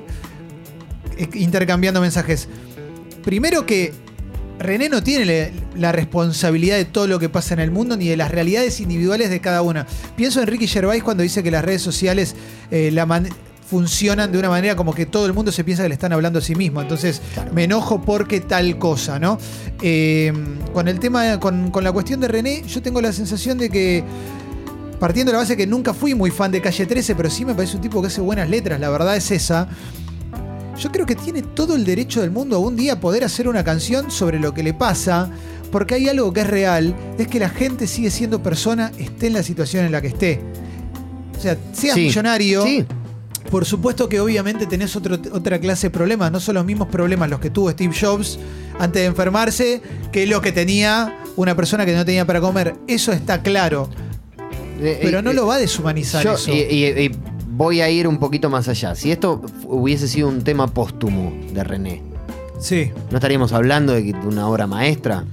eh, 1.18 1.28
intercambiando 1.34 2.00
mensajes. 2.00 2.48
Primero 3.22 3.66
que 3.66 3.92
René 4.58 4.88
no 4.88 5.02
tiene 5.02 5.52
la 5.76 5.92
responsabilidad 5.92 6.76
de 6.76 6.84
todo 6.86 7.06
lo 7.06 7.18
que 7.18 7.28
pasa 7.28 7.54
en 7.54 7.60
el 7.60 7.70
mundo 7.70 7.96
ni 7.96 8.08
de 8.08 8.16
las 8.16 8.30
realidades 8.30 8.80
individuales 8.80 9.28
de 9.30 9.40
cada 9.40 9.62
una. 9.62 9.86
Pienso 10.16 10.40
en 10.40 10.46
Ricky 10.46 10.66
Gervais 10.66 11.02
cuando 11.02 11.22
dice 11.22 11.42
que 11.42 11.50
las 11.50 11.64
redes 11.64 11.82
sociales 11.82 12.34
eh, 12.70 12.90
la 12.92 13.04
man- 13.06 13.28
funcionan 13.68 14.30
de 14.30 14.38
una 14.38 14.48
manera 14.48 14.76
como 14.76 14.94
que 14.94 15.06
todo 15.06 15.26
el 15.26 15.32
mundo 15.34 15.50
se 15.50 15.64
piensa 15.64 15.82
que 15.82 15.88
le 15.88 15.94
están 15.94 16.12
hablando 16.12 16.38
a 16.38 16.42
sí 16.42 16.54
mismo. 16.54 16.80
Entonces 16.80 17.20
me 17.52 17.64
enojo 17.64 18.00
porque 18.00 18.40
tal 18.40 18.78
cosa, 18.78 19.18
¿no? 19.18 19.38
Eh, 19.82 20.32
con 20.72 20.86
el 20.88 21.00
tema, 21.00 21.38
con, 21.40 21.70
con 21.72 21.82
la 21.84 21.90
cuestión 21.92 22.20
de 22.20 22.28
René, 22.28 22.62
yo 22.66 22.80
tengo 22.80 23.00
la 23.00 23.12
sensación 23.12 23.58
de 23.58 23.68
que 23.68 24.04
partiendo 25.00 25.32
de 25.32 25.34
la 25.36 25.42
base 25.42 25.56
que 25.56 25.66
nunca 25.66 25.92
fui 25.92 26.14
muy 26.14 26.30
fan 26.30 26.50
de 26.52 26.62
Calle 26.62 26.86
13, 26.86 27.14
pero 27.16 27.28
sí 27.28 27.44
me 27.44 27.54
parece 27.54 27.76
un 27.76 27.82
tipo 27.82 28.00
que 28.00 28.06
hace 28.06 28.20
buenas 28.20 28.48
letras, 28.48 28.80
la 28.80 28.88
verdad 28.88 29.16
es 29.16 29.30
esa. 29.32 29.68
Yo 30.78 30.92
creo 30.92 31.06
que 31.06 31.14
tiene 31.14 31.42
todo 31.42 31.74
el 31.74 31.84
derecho 31.84 32.20
del 32.20 32.30
mundo 32.30 32.56
a 32.56 32.58
un 32.58 32.76
día 32.76 33.00
poder 33.00 33.24
hacer 33.24 33.48
una 33.48 33.64
canción 33.64 34.10
sobre 34.10 34.38
lo 34.38 34.52
que 34.52 34.62
le 34.62 34.74
pasa, 34.74 35.30
porque 35.72 35.94
hay 35.94 36.08
algo 36.08 36.32
que 36.32 36.40
es 36.42 36.46
real, 36.46 36.94
es 37.18 37.28
que 37.28 37.38
la 37.38 37.48
gente 37.48 37.86
sigue 37.86 38.10
siendo 38.10 38.42
persona, 38.42 38.92
esté 38.98 39.28
en 39.28 39.32
la 39.32 39.42
situación 39.42 39.84
en 39.86 39.92
la 39.92 40.00
que 40.02 40.08
esté. 40.08 40.40
O 41.36 41.40
sea, 41.40 41.56
seas 41.72 41.94
Sí. 41.94 42.02
millonario, 42.02 42.62
Sí. 42.62 42.84
por 43.50 43.64
supuesto 43.64 44.08
que 44.08 44.20
obviamente 44.20 44.66
tenés 44.66 44.94
otro- 44.96 45.18
otra 45.32 45.58
clase 45.60 45.86
de 45.86 45.90
problemas, 45.90 46.30
no 46.30 46.40
son 46.40 46.54
los 46.56 46.64
mismos 46.64 46.88
problemas 46.88 47.30
los 47.30 47.40
que 47.40 47.48
tuvo 47.50 47.70
Steve 47.70 47.94
Jobs 47.98 48.38
antes 48.78 49.00
de 49.02 49.06
enfermarse 49.06 49.80
que 50.12 50.26
los 50.26 50.40
que 50.42 50.52
tenía 50.52 51.18
una 51.36 51.54
persona 51.56 51.86
que 51.86 51.94
no 51.94 52.04
tenía 52.04 52.26
para 52.26 52.40
comer. 52.40 52.74
Eso 52.86 53.12
está 53.12 53.42
claro, 53.42 53.88
Eh, 54.80 54.98
pero 55.02 55.20
eh, 55.20 55.22
no 55.22 55.32
lo 55.32 55.46
va 55.46 55.54
a 55.54 55.58
deshumanizar 55.58 56.22
Yo- 56.22 56.34
eso. 56.34 56.50
y, 56.52 56.56
y- 56.60 56.86
y 57.06 57.10
voy 57.56 57.80
a 57.80 57.88
ir 57.88 58.06
un 58.06 58.18
poquito 58.18 58.50
más 58.50 58.68
allá. 58.68 58.94
Si 58.94 59.10
esto 59.10 59.40
hubiese 59.64 60.08
sido 60.08 60.28
un 60.28 60.44
tema 60.44 60.66
póstumo 60.68 61.32
de 61.52 61.64
René, 61.64 62.02
Sí. 62.58 62.90
¿no 63.10 63.18
estaríamos 63.18 63.52
hablando 63.52 63.92
de, 63.94 64.14
una 64.24 64.48
obra 64.48 64.66
maestra? 64.66 65.24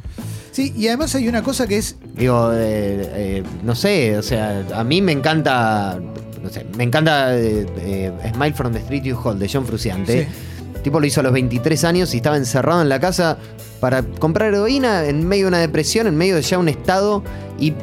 Sí, 0.51 0.74
y 0.75 0.88
además 0.88 1.15
hay 1.15 1.27
una 1.27 1.42
cosa 1.42 1.68
que 1.68 1.77
es 1.77 1.96
Digo, 2.15 2.51
eh, 2.53 3.10
eh, 3.13 3.44
no 3.63 3.75
sé, 3.75 4.18
o 4.18 4.22
sea, 4.22 4.65
a 4.75 4.84
mí 4.84 5.01
me 5.01 5.12
encanta, 5.12 6.00
no 6.42 6.50
sé, 6.50 6.65
me 6.77 6.84
encanta 6.84 7.36
eh, 7.36 7.65
eh, 7.80 8.12
Smile 8.34 8.53
from 8.53 8.74
the 8.74 8.80
Street 8.80 9.03
You 9.03 9.18
Hold 9.22 9.39
de 9.39 9.50
John 9.51 9.65
Fruciante. 9.65 10.25
Sí. 10.25 10.30
El 10.75 10.82
tipo 10.82 11.00
lo 11.00 11.06
hizo 11.06 11.22
a 11.22 11.24
los 11.24 11.34
23 11.34 11.84
años 11.86 12.13
y 12.13 12.18
estaba 12.18 12.38
encerrado 12.38 12.82
en 12.82 12.89
la 12.89 13.00
casa 13.00 13.38
para 13.80 14.03
comprar 14.03 14.50
heroína 14.50 15.06
en 15.06 15.27
medio 15.27 15.46
de 15.46 15.48
una 15.50 15.60
depresión, 15.60 16.08
en 16.08 16.15
medio 16.15 16.36
de 16.36 16.42
ya 16.42 16.60
un 16.60 16.70
estado 16.70 17.24
y 17.58 17.74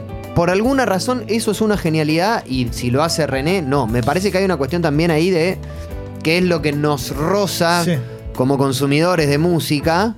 por 0.41 0.49
alguna 0.49 0.87
razón 0.87 1.25
eso 1.29 1.51
es 1.51 1.61
una 1.61 1.77
genialidad 1.77 2.47
y 2.47 2.69
si 2.71 2.91
lo 2.91 3.03
hace 3.03 3.27
René, 3.27 3.61
no, 3.61 3.87
me 3.87 4.03
parece 4.03 4.33
que 4.33 4.39
hay 4.39 4.45
una 4.47 4.57
cuestión 4.57 4.81
también 4.81 5.11
ahí 5.11 5.29
de 5.29 5.59
qué 6.23 6.39
es 6.39 6.45
lo 6.45 6.63
que 6.63 6.73
nos 6.73 7.15
roza 7.15 7.85
Sí. 7.85 7.97
como 8.35 8.57
consumidores 8.57 9.29
de 9.29 9.37
música 9.37 10.15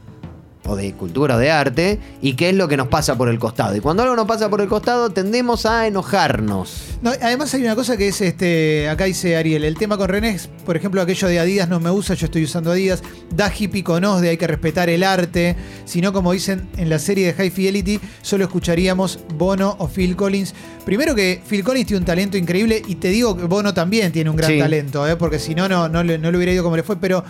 o 0.64 0.76
de 0.76 0.92
cultura 0.92 1.37
o 1.37 1.38
de 1.38 1.50
arte 1.50 1.99
y 2.21 2.35
qué 2.35 2.50
es 2.50 2.54
lo 2.54 2.69
que 2.69 2.76
nos 2.76 2.88
pasa 2.88 3.16
por 3.19 3.28
el 3.28 3.38
costado. 3.38 3.75
Y 3.75 3.81
cuando 3.81 4.02
algo 4.04 4.14
nos 4.14 4.26
pasa 4.26 4.49
por 4.49 4.61
el 4.61 4.69
costado 4.69 5.11
tendemos 5.11 5.66
a 5.66 5.87
enojarnos. 5.88 6.99
No, 7.02 7.11
además 7.21 7.52
hay 7.54 7.62
una 7.62 7.75
cosa 7.75 7.97
que 7.97 8.09
es, 8.09 8.21
este, 8.21 8.88
acá 8.88 9.04
dice 9.04 9.37
Ariel, 9.37 9.64
el 9.64 9.76
tema 9.76 9.97
con 9.99 10.09
René 10.09 10.31
es, 10.31 10.49
por 10.64 10.76
ejemplo, 10.76 11.02
aquello 11.02 11.26
de 11.26 11.40
Adidas 11.40 11.69
no 11.69 11.81
me 11.81 11.90
usa, 11.90 12.14
yo 12.14 12.26
estoy 12.26 12.45
usando 12.45 12.71
Adidas, 12.71 13.02
da 13.35 13.52
hippie 13.52 13.83
con 13.83 14.04
os 14.04 14.21
de 14.21 14.28
hay 14.28 14.37
que 14.37 14.47
respetar 14.47 14.88
el 14.88 15.02
arte, 15.02 15.57
sino 15.85 16.12
como 16.12 16.33
dicen 16.33 16.69
en 16.76 16.88
la 16.88 16.99
serie 17.00 17.26
de 17.26 17.33
High 17.35 17.50
Fidelity, 17.50 17.99
solo 18.23 18.45
escucharíamos 18.45 19.19
Bono 19.37 19.75
o 19.81 19.88
Phil 19.88 20.14
Collins. 20.14 20.54
Primero 20.85 21.14
que 21.16 21.42
Phil 21.49 21.64
Collins 21.64 21.87
tiene 21.88 21.99
un 22.00 22.07
talento 22.07 22.37
increíble 22.37 22.83
y 22.87 22.95
te 22.97 23.09
digo 23.09 23.37
que 23.37 23.45
Bono 23.45 23.75
también 23.75 24.12
tiene 24.12 24.31
un 24.31 24.37
gran 24.37 24.50
Sí. 24.52 24.59
talento, 24.59 25.09
¿eh? 25.09 25.16
porque 25.16 25.38
si 25.40 25.54
no, 25.54 25.69
no, 25.69 25.88
no, 25.88 26.04
no 26.04 26.31
le 26.31 26.37
hubiera 26.37 26.52
ido 26.52 26.62
como 26.62 26.76
le 26.76 26.83
fue, 26.85 26.97
pero... 26.97 27.25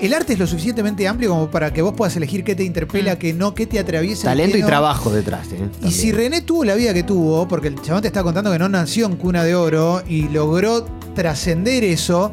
El 0.00 0.12
arte 0.12 0.34
es 0.34 0.38
lo 0.38 0.46
suficientemente 0.46 1.08
amplio 1.08 1.30
como 1.30 1.50
para 1.50 1.72
que 1.72 1.80
vos 1.80 1.94
puedas 1.94 2.14
elegir 2.16 2.44
qué 2.44 2.54
te 2.54 2.64
interpela, 2.64 3.18
qué 3.18 3.32
no, 3.32 3.54
qué 3.54 3.66
te 3.66 3.78
atraviesa. 3.78 4.24
Talento 4.24 4.58
y 4.58 4.60
no. 4.60 4.66
trabajo 4.66 5.10
detrás. 5.10 5.48
¿eh? 5.52 5.68
Y 5.82 5.90
si 5.90 6.12
René 6.12 6.42
tuvo 6.42 6.64
la 6.64 6.74
vida 6.74 6.92
que 6.92 7.02
tuvo, 7.02 7.48
porque 7.48 7.68
el 7.68 7.80
chabón 7.80 8.02
te 8.02 8.08
está 8.08 8.22
contando 8.22 8.52
que 8.52 8.58
no 8.58 8.68
nació 8.68 9.06
en 9.06 9.16
cuna 9.16 9.42
de 9.42 9.54
oro 9.54 10.02
y 10.06 10.28
logró 10.28 10.84
trascender 11.14 11.82
eso, 11.82 12.30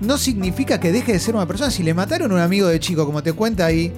no 0.00 0.18
significa 0.18 0.78
que 0.78 0.92
deje 0.92 1.12
de 1.12 1.18
ser 1.18 1.34
una 1.34 1.46
persona. 1.46 1.72
Si 1.72 1.82
le 1.82 1.94
mataron 1.94 2.30
a 2.30 2.34
un 2.36 2.40
amigo 2.40 2.68
de 2.68 2.78
chico, 2.78 3.04
como 3.06 3.24
te 3.24 3.32
cuenta 3.32 3.66
ahí, 3.66 3.92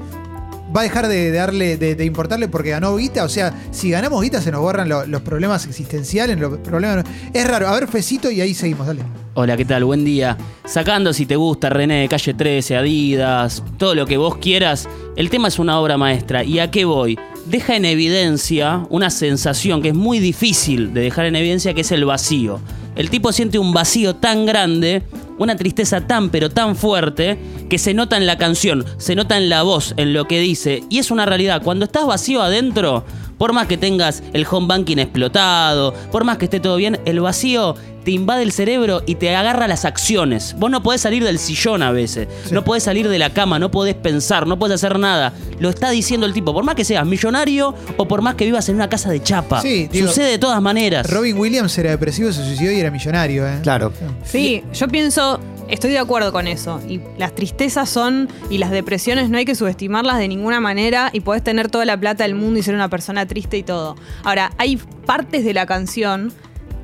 va 0.74 0.80
a 0.80 0.84
dejar 0.84 1.08
de 1.08 1.30
darle, 1.32 1.76
de, 1.76 2.04
importarle 2.04 2.48
porque 2.48 2.70
ganó 2.70 2.96
guita. 2.96 3.24
O 3.24 3.28
sea, 3.28 3.52
si 3.70 3.90
ganamos 3.90 4.22
guita 4.22 4.40
se 4.40 4.50
nos 4.50 4.60
borran 4.60 4.88
lo- 4.88 5.06
los 5.06 5.22
problemas 5.22 5.66
existenciales, 5.66 6.38
los 6.38 6.58
problemas. 6.58 7.04
Es 7.32 7.46
raro. 7.46 7.68
A 7.68 7.72
ver, 7.74 7.88
Fecito, 7.88 8.30
y 8.30 8.40
ahí 8.40 8.54
seguimos, 8.54 8.86
dale. 8.86 9.02
Hola, 9.34 9.56
¿qué 9.56 9.64
tal? 9.64 9.84
Buen 9.84 10.04
día. 10.04 10.36
Sacando 10.64 11.12
si 11.12 11.26
te 11.26 11.36
gusta 11.36 11.68
René 11.68 12.00
de 12.02 12.08
Calle 12.08 12.32
13, 12.34 12.76
Adidas, 12.76 13.62
todo 13.76 13.94
lo 13.94 14.06
que 14.06 14.16
vos 14.16 14.38
quieras, 14.38 14.88
el 15.16 15.28
tema 15.30 15.48
es 15.48 15.58
una 15.58 15.78
obra 15.78 15.98
maestra. 15.98 16.42
¿Y 16.42 16.58
a 16.58 16.70
qué 16.70 16.84
voy? 16.86 17.18
Deja 17.44 17.76
en 17.76 17.84
evidencia 17.84 18.86
una 18.90 19.10
sensación 19.10 19.82
que 19.82 19.88
es 19.90 19.94
muy 19.94 20.18
difícil 20.20 20.94
de 20.94 21.02
dejar 21.02 21.26
en 21.26 21.36
evidencia, 21.36 21.74
que 21.74 21.82
es 21.82 21.92
el 21.92 22.04
vacío. 22.04 22.60
El 22.96 23.10
tipo 23.10 23.30
siente 23.30 23.58
un 23.58 23.72
vacío 23.74 24.16
tan 24.16 24.46
grande, 24.46 25.02
una 25.38 25.56
tristeza 25.56 26.06
tan 26.06 26.30
pero 26.30 26.50
tan 26.50 26.76
fuerte, 26.76 27.38
que 27.68 27.78
se 27.78 27.94
nota 27.94 28.16
en 28.16 28.26
la 28.26 28.38
canción, 28.38 28.84
se 28.98 29.14
nota 29.14 29.36
en 29.36 29.48
la 29.48 29.62
voz, 29.62 29.94
en 29.96 30.12
lo 30.12 30.26
que 30.26 30.40
dice. 30.40 30.82
Y 30.88 30.98
es 30.98 31.10
una 31.10 31.26
realidad. 31.26 31.62
Cuando 31.62 31.84
estás 31.84 32.06
vacío 32.06 32.42
adentro, 32.42 33.04
por 33.38 33.52
más 33.52 33.66
que 33.66 33.76
tengas 33.76 34.22
el 34.32 34.46
home 34.50 34.66
banking 34.66 34.98
explotado, 34.98 35.94
por 36.10 36.24
más 36.24 36.38
que 36.38 36.46
esté 36.46 36.60
todo 36.60 36.76
bien, 36.76 37.00
el 37.04 37.20
vacío 37.20 37.74
te 38.06 38.12
invade 38.12 38.44
el 38.44 38.52
cerebro 38.52 39.02
y 39.04 39.16
te 39.16 39.34
agarra 39.34 39.66
las 39.66 39.84
acciones. 39.84 40.54
Vos 40.60 40.70
no 40.70 40.80
podés 40.80 41.00
salir 41.00 41.24
del 41.24 41.40
sillón 41.40 41.82
a 41.82 41.90
veces, 41.90 42.28
Sí. 42.44 42.54
no 42.54 42.62
podés 42.62 42.84
salir 42.84 43.08
de 43.08 43.18
la 43.18 43.30
cama, 43.30 43.58
no 43.58 43.72
podés 43.72 43.96
pensar, 43.96 44.46
no 44.46 44.60
podés 44.60 44.76
hacer 44.76 44.96
nada. 45.00 45.32
Lo 45.58 45.70
está 45.70 45.90
diciendo 45.90 46.24
el 46.24 46.32
tipo, 46.32 46.54
por 46.54 46.62
más 46.62 46.76
que 46.76 46.84
seas 46.84 47.04
millonario 47.04 47.74
o 47.96 48.06
por 48.06 48.22
más 48.22 48.36
que 48.36 48.44
vivas 48.44 48.68
en 48.68 48.76
una 48.76 48.88
casa 48.88 49.10
de 49.10 49.20
chapa. 49.20 49.60
Sí, 49.60 49.88
digo, 49.90 50.06
Sucede 50.06 50.30
de 50.30 50.38
todas 50.38 50.62
maneras. 50.62 51.10
Robin 51.10 51.36
Williams 51.36 51.76
era 51.78 51.90
depresivo, 51.90 52.30
se 52.30 52.44
suicidó 52.44 52.70
y 52.70 52.78
era 52.78 52.92
millonario, 52.92 53.44
¿eh? 53.44 53.58
Claro. 53.64 53.92
Sí, 54.24 54.62
yo 54.72 54.86
pienso, 54.86 55.40
estoy 55.66 55.90
de 55.90 55.98
acuerdo 55.98 56.30
con 56.30 56.46
eso. 56.46 56.80
Y 56.88 57.00
las 57.18 57.34
tristezas 57.34 57.90
son, 57.90 58.28
y 58.50 58.58
las 58.58 58.70
depresiones 58.70 59.30
no 59.30 59.38
hay 59.38 59.44
que 59.44 59.56
subestimarlas 59.56 60.18
de 60.18 60.28
ninguna 60.28 60.60
manera 60.60 61.10
y 61.12 61.22
podés 61.22 61.42
tener 61.42 61.68
toda 61.72 61.84
la 61.84 61.98
plata 61.98 62.22
del 62.22 62.36
mundo 62.36 62.60
y 62.60 62.62
ser 62.62 62.76
una 62.76 62.88
persona 62.88 63.26
triste 63.26 63.56
y 63.58 63.64
todo. 63.64 63.96
Ahora, 64.22 64.52
hay 64.58 64.76
partes 65.06 65.44
de 65.44 65.54
la 65.54 65.66
canción 65.66 66.32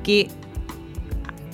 que 0.03 0.27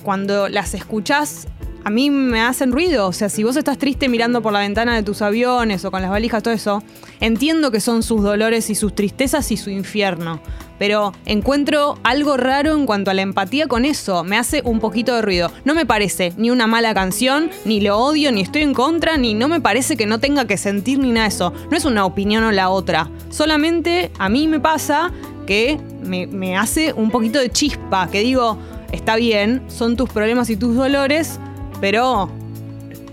cuando 0.02 0.48
las 0.48 0.74
escuchás, 0.74 1.46
a 1.84 1.90
mí 1.90 2.10
me 2.10 2.40
hacen 2.40 2.72
ruido. 2.72 3.06
O 3.06 3.12
sea, 3.12 3.28
si 3.28 3.42
vos 3.42 3.56
estás 3.56 3.78
triste 3.78 4.08
mirando 4.08 4.42
por 4.42 4.52
la 4.52 4.60
ventana 4.60 4.94
de 4.94 5.02
tus 5.02 5.22
aviones 5.22 5.84
o 5.84 5.90
con 5.90 6.02
las 6.02 6.10
valijas, 6.10 6.42
todo 6.42 6.54
eso, 6.54 6.82
entiendo 7.20 7.70
que 7.70 7.80
son 7.80 8.02
sus 8.02 8.22
dolores 8.22 8.70
y 8.70 8.74
sus 8.74 8.94
tristezas 8.94 9.50
y 9.50 9.56
su 9.56 9.70
infierno. 9.70 10.40
Pero 10.78 11.12
encuentro 11.26 11.98
algo 12.04 12.38
raro 12.38 12.74
en 12.74 12.86
cuanto 12.86 13.10
a 13.10 13.14
la 13.14 13.22
empatía 13.22 13.66
con 13.66 13.84
eso. 13.84 14.24
Me 14.24 14.38
hace 14.38 14.62
un 14.64 14.80
poquito 14.80 15.14
de 15.14 15.22
ruido. 15.22 15.52
No 15.64 15.74
me 15.74 15.84
parece 15.84 16.32
ni 16.38 16.50
una 16.50 16.66
mala 16.66 16.94
canción, 16.94 17.50
ni 17.66 17.80
lo 17.80 17.98
odio, 17.98 18.32
ni 18.32 18.40
estoy 18.40 18.62
en 18.62 18.72
contra, 18.72 19.18
ni 19.18 19.34
no 19.34 19.48
me 19.48 19.60
parece 19.60 19.96
que 19.96 20.06
no 20.06 20.20
tenga 20.20 20.46
que 20.46 20.56
sentir 20.56 20.98
ni 20.98 21.10
nada 21.12 21.28
de 21.28 21.34
eso. 21.34 21.52
No 21.70 21.76
es 21.76 21.84
una 21.84 22.06
opinión 22.06 22.44
o 22.44 22.52
la 22.52 22.70
otra. 22.70 23.10
Solamente 23.28 24.10
a 24.18 24.30
mí 24.30 24.48
me 24.48 24.58
pasa 24.58 25.12
que 25.46 25.78
me, 26.02 26.26
me 26.26 26.56
hace 26.56 26.94
un 26.94 27.10
poquito 27.10 27.38
de 27.38 27.50
chispa. 27.50 28.08
Que 28.10 28.20
digo, 28.20 28.56
está 28.92 29.16
bien, 29.16 29.62
son 29.68 29.96
tus 29.96 30.08
problemas 30.10 30.50
y 30.50 30.56
tus 30.56 30.74
dolores, 30.76 31.38
pero 31.80 32.30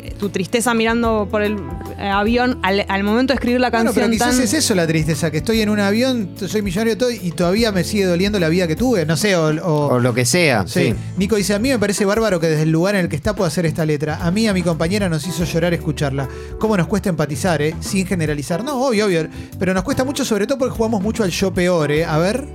eh, 0.03 0.13
tu 0.19 0.29
tristeza 0.29 0.74
mirando 0.74 1.27
por 1.29 1.41
el 1.41 1.57
eh, 2.00 2.07
avión 2.10 2.60
al, 2.63 2.86
al 2.88 3.03
momento 3.03 3.34
de 3.34 3.36
escribir 3.36 3.60
la 3.60 3.69
Bueno, 3.69 3.86
canción 3.86 4.05
pero 4.05 4.12
quizás 4.13 4.36
tan... 4.36 4.43
es 4.43 4.53
eso 4.53 4.75
la 4.75 4.86
tristeza, 4.86 5.31
que 5.31 5.38
estoy 5.38 5.62
en 5.62 5.69
un 5.69 5.79
avión, 5.79 6.31
soy 6.36 6.62
millonario 6.62 6.98
todo 6.98 7.10
y 7.12 7.31
todavía 7.31 7.72
me 7.72 7.84
sigue 7.84 8.05
doliendo 8.05 8.39
la 8.39 8.50
vida 8.50 8.67
que 8.67 8.75
tuve. 8.75 9.05
No 9.05 9.17
sé, 9.17 9.36
o, 9.36 9.48
o- 9.48 9.88
O 9.96 10.00
lo 10.00 10.13
que 10.13 10.25
sea. 10.25 10.67
Sí. 10.67 10.88
Sí. 10.89 10.96
Nico 11.17 11.36
dice, 11.38 11.53
a 11.55 11.60
mí 11.60 11.69
me 11.69 11.79
parece 11.79 12.05
bárbaro 12.05 12.39
que 12.39 12.48
desde 12.48 12.63
el 12.63 12.72
lugar 12.72 12.96
en 12.96 13.01
el 13.01 13.10
que 13.10 13.15
está 13.15 13.36
pueda 13.36 13.48
hacer 13.48 13.65
esta 13.65 13.86
letra. 13.86 14.17
A 14.22 14.29
mí, 14.31 14.43
y 14.43 14.48
a 14.48 14.53
mi 14.53 14.62
compañera 14.62 15.10
nos 15.10 15.25
hizo 15.25 15.43
llorar 15.43 15.74
escucharla. 15.74 16.27
¿Cómo 16.60 16.77
nos 16.77 16.88
cuesta 16.88 17.10
empatizar, 17.10 17.62
eh? 17.62 17.75
Sin 17.79 18.05
generalizar. 18.05 18.63
No, 18.63 18.86
obvio, 18.86 19.05
obvio. 19.07 19.27
Pero 19.57 19.74
nos 19.74 19.84
cuesta 19.84 20.03
mucho, 20.03 20.24
sobre 20.25 20.46
todo 20.46 20.57
porque 20.60 20.75
jugamos 20.75 21.01
mucho 21.01 21.24
al 21.24 21.31
yo 21.31 21.51
peor, 21.53 21.91
eh. 21.91 22.05
A 22.05 22.17
ver. 22.19 22.48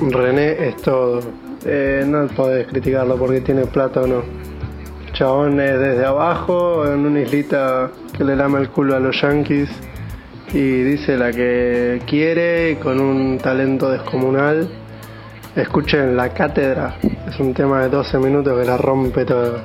René 0.00 0.68
es 0.68 0.76
todo. 0.76 1.20
Eh, 1.64 2.04
no 2.06 2.26
podés 2.28 2.66
criticarlo 2.66 3.16
porque 3.16 3.40
tiene 3.40 3.66
plata 3.66 4.00
o 4.02 4.06
no. 4.06 4.22
Chabón 5.12 5.60
es 5.60 5.78
desde 5.78 6.06
abajo, 6.06 6.86
en 6.86 7.00
una 7.00 7.20
islita 7.20 7.90
que 8.16 8.24
le 8.24 8.36
lama 8.36 8.58
el 8.60 8.70
culo 8.70 8.96
a 8.96 9.00
los 9.00 9.20
yankees. 9.20 9.68
Y 10.52 10.82
dice 10.82 11.16
la 11.16 11.30
que 11.30 12.00
quiere, 12.06 12.78
con 12.82 13.00
un 13.00 13.38
talento 13.38 13.90
descomunal. 13.90 14.68
Escuchen 15.54 16.16
La 16.16 16.32
Cátedra. 16.32 16.96
Es 17.28 17.38
un 17.38 17.52
tema 17.52 17.82
de 17.82 17.88
12 17.88 18.18
minutos 18.18 18.58
que 18.58 18.64
la 18.66 18.76
rompe 18.76 19.24
toda. 19.24 19.62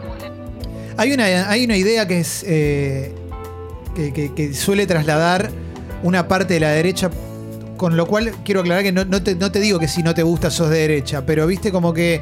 Hay 0.98 1.14
una, 1.14 1.50
hay 1.50 1.66
una 1.66 1.78
idea 1.78 2.08
que 2.08 2.20
es. 2.20 2.44
eh, 2.48 3.14
que 3.96 4.54
suele 4.54 4.86
trasladar 4.86 5.50
una 6.04 6.28
parte 6.28 6.56
de 6.56 6.60
la 6.60 6.70
derecha. 6.72 7.10
Con 7.78 7.98
lo 7.98 8.06
cual 8.08 8.32
quiero 8.44 8.62
aclarar 8.62 8.84
que 8.84 8.92
no, 8.92 9.04
no 9.06 9.22
te, 9.22 9.36
no 9.36 9.52
te 9.52 9.60
digo 9.60 9.80
que 9.80 9.88
si 9.88 10.02
no 10.04 10.14
te 10.14 10.24
gusta 10.24 10.50
sos 10.50 10.70
de 10.70 10.80
derecha, 10.80 11.26
pero 11.26 11.46
viste 11.48 11.72
como 11.72 11.94
que. 11.94 12.22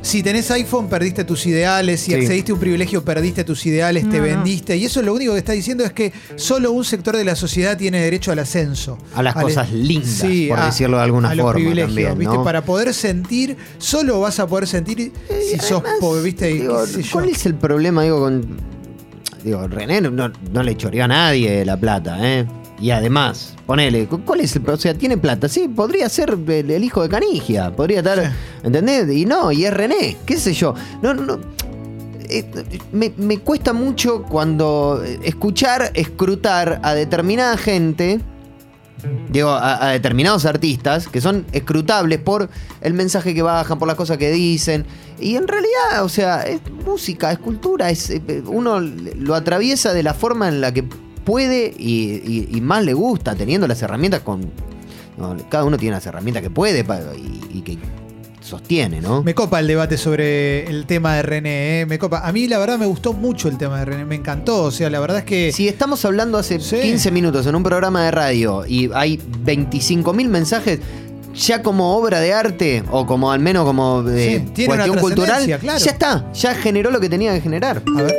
Si 0.00 0.22
tenés 0.22 0.50
iPhone, 0.50 0.88
perdiste 0.90 1.24
tus 1.24 1.46
ideales. 1.46 1.98
Si 2.00 2.10
Sí. 2.12 2.14
accediste 2.18 2.52
a 2.52 2.54
un 2.56 2.60
privilegio, 2.60 3.02
perdiste 3.02 3.42
tus 3.42 3.64
ideales, 3.64 4.06
te 4.10 4.18
No, 4.18 4.24
vendiste. 4.24 4.76
Y 4.76 4.84
eso 4.84 5.00
lo 5.00 5.14
único 5.14 5.32
que 5.32 5.38
está 5.38 5.52
diciendo 5.52 5.82
es 5.82 5.94
que 5.94 6.12
solo 6.36 6.72
un 6.72 6.84
sector 6.84 7.16
de 7.16 7.24
la 7.24 7.34
sociedad 7.34 7.74
tiene 7.78 8.02
derecho 8.02 8.30
al 8.30 8.38
ascenso. 8.38 8.98
A 9.14 9.22
las 9.22 9.34
Al- 9.34 9.44
cosas 9.44 9.72
lindas, 9.72 10.22
por 10.50 10.58
a- 10.60 10.66
decirlo 10.66 10.98
de 10.98 11.02
alguna 11.04 11.30
a 11.30 11.34
los 11.34 11.44
forma 11.44 11.54
privilegios, 11.58 11.88
también, 11.94 12.18
¿viste? 12.18 12.34
¿no? 12.34 12.44
Para 12.44 12.62
poder 12.62 12.92
sentir, 12.92 13.56
solo 13.78 14.20
vas 14.20 14.38
a 14.40 14.46
poder 14.46 14.66
sentir 14.68 15.10
si 15.50 15.58
sos 15.58 15.82
pobre, 16.00 16.20
¿viste? 16.22 16.48
Digo. 16.48 16.84
¿Cuál 17.10 17.30
es 17.30 17.46
el 17.46 17.54
problema, 17.54 18.02
digo, 18.02 18.20
con. 18.20 18.46
Digo, 19.42 19.66
René 19.68 20.02
no, 20.02 20.30
no 20.52 20.62
le 20.62 20.76
choreó 20.76 21.04
a 21.04 21.08
nadie 21.08 21.64
la 21.64 21.78
plata, 21.78 22.18
¿eh? 22.20 22.44
Y 22.80 22.90
además, 22.90 23.54
ponele, 23.66 24.06
cu- 24.06 24.20
¿cuál 24.24 24.40
es 24.40 24.54
el 24.56 24.68
O 24.68 24.76
sea, 24.76 24.94
tiene 24.94 25.16
plata. 25.16 25.48
Sí, 25.48 25.68
podría 25.68 26.08
ser 26.08 26.36
el, 26.48 26.70
el 26.70 26.84
hijo 26.84 27.02
de 27.02 27.08
Canigia. 27.08 27.70
Podría 27.74 27.98
estar. 27.98 28.32
¿Entendés? 28.62 29.10
Y 29.16 29.24
no, 29.26 29.52
y 29.52 29.64
es 29.64 29.72
René, 29.72 30.16
qué 30.26 30.36
sé 30.38 30.52
yo. 30.52 30.74
No, 31.00 31.14
no, 31.14 31.22
no. 31.22 31.38
Eh, 32.28 32.44
me, 32.90 33.12
me 33.16 33.38
cuesta 33.38 33.72
mucho 33.72 34.22
cuando 34.22 35.02
escuchar, 35.22 35.92
escrutar 35.94 36.80
a 36.82 36.94
determinada 36.94 37.56
gente 37.56 38.20
digo, 39.28 39.50
a, 39.50 39.88
a 39.88 39.90
determinados 39.90 40.46
artistas 40.46 41.08
que 41.08 41.20
son 41.20 41.44
escrutables 41.52 42.18
por 42.20 42.48
el 42.80 42.94
mensaje 42.94 43.34
que 43.34 43.42
bajan, 43.42 43.78
por 43.78 43.86
las 43.86 43.96
cosas 43.98 44.16
que 44.16 44.30
dicen. 44.30 44.86
Y 45.20 45.36
en 45.36 45.46
realidad, 45.46 46.02
o 46.02 46.08
sea, 46.08 46.42
es 46.42 46.60
música, 46.86 47.30
es 47.30 47.38
cultura, 47.38 47.90
es, 47.90 48.08
eh, 48.10 48.42
uno 48.46 48.80
lo 48.80 49.34
atraviesa 49.34 49.92
de 49.92 50.02
la 50.02 50.14
forma 50.14 50.48
en 50.48 50.62
la 50.62 50.72
que 50.72 50.84
puede 51.24 51.74
y, 51.78 52.20
y- 52.24 52.48
y 52.56 52.60
más 52.60 52.84
le 52.84 52.94
gusta, 52.94 53.34
teniendo 53.34 53.66
las 53.66 53.80
herramientas 53.82 54.20
con... 54.22 54.42
no, 55.18 55.36
cada 55.48 55.64
uno 55.64 55.76
tiene 55.78 55.94
las 55.96 56.06
herramientas 56.06 56.42
que 56.42 56.50
puede 56.50 56.84
y, 57.16 57.58
y 57.58 57.62
que 57.62 57.78
sostiene, 58.40 59.00
¿no? 59.00 59.22
Me 59.22 59.34
copa 59.34 59.58
el 59.60 59.66
debate 59.66 59.96
sobre 59.96 60.66
el 60.68 60.84
tema 60.84 61.14
de 61.16 61.22
René, 61.22 61.80
¿eh? 61.80 61.86
me 61.86 61.98
copa. 61.98 62.20
A 62.28 62.30
mí 62.30 62.46
la 62.46 62.58
verdad 62.58 62.78
me 62.78 62.84
gustó 62.84 63.14
mucho 63.14 63.48
el 63.48 63.56
tema 63.56 63.78
de 63.78 63.86
René, 63.86 64.04
me 64.04 64.16
encantó. 64.16 64.64
O 64.64 64.70
sea, 64.70 64.90
la 64.90 65.00
verdad 65.00 65.18
es 65.20 65.24
que... 65.24 65.50
Si 65.50 65.66
estamos 65.66 66.04
hablando 66.04 66.36
hace 66.36 66.60
Sí. 66.60 66.76
15 66.82 67.10
minutos 67.10 67.46
en 67.46 67.54
un 67.54 67.62
programa 67.62 68.04
de 68.04 68.10
radio 68.10 68.66
y 68.66 68.90
hay 68.94 69.16
25.000 69.46 70.28
mensajes, 70.28 70.78
ya 71.34 71.62
como 71.62 71.96
obra 71.96 72.20
de 72.20 72.34
arte 72.34 72.84
o 72.90 73.06
como 73.06 73.32
al 73.32 73.40
menos 73.40 73.64
como 73.64 74.02
de 74.02 74.40
Sí, 74.40 74.50
tiene 74.54 74.74
cuestión 74.74 74.98
cultural, 74.98 75.44
claro. 75.58 75.78
ya 75.78 75.90
está, 75.90 76.30
ya 76.34 76.54
generó 76.54 76.90
lo 76.90 77.00
que 77.00 77.08
tenía 77.08 77.32
que 77.32 77.40
generar. 77.40 77.82
A 77.96 78.02
ver. 78.02 78.14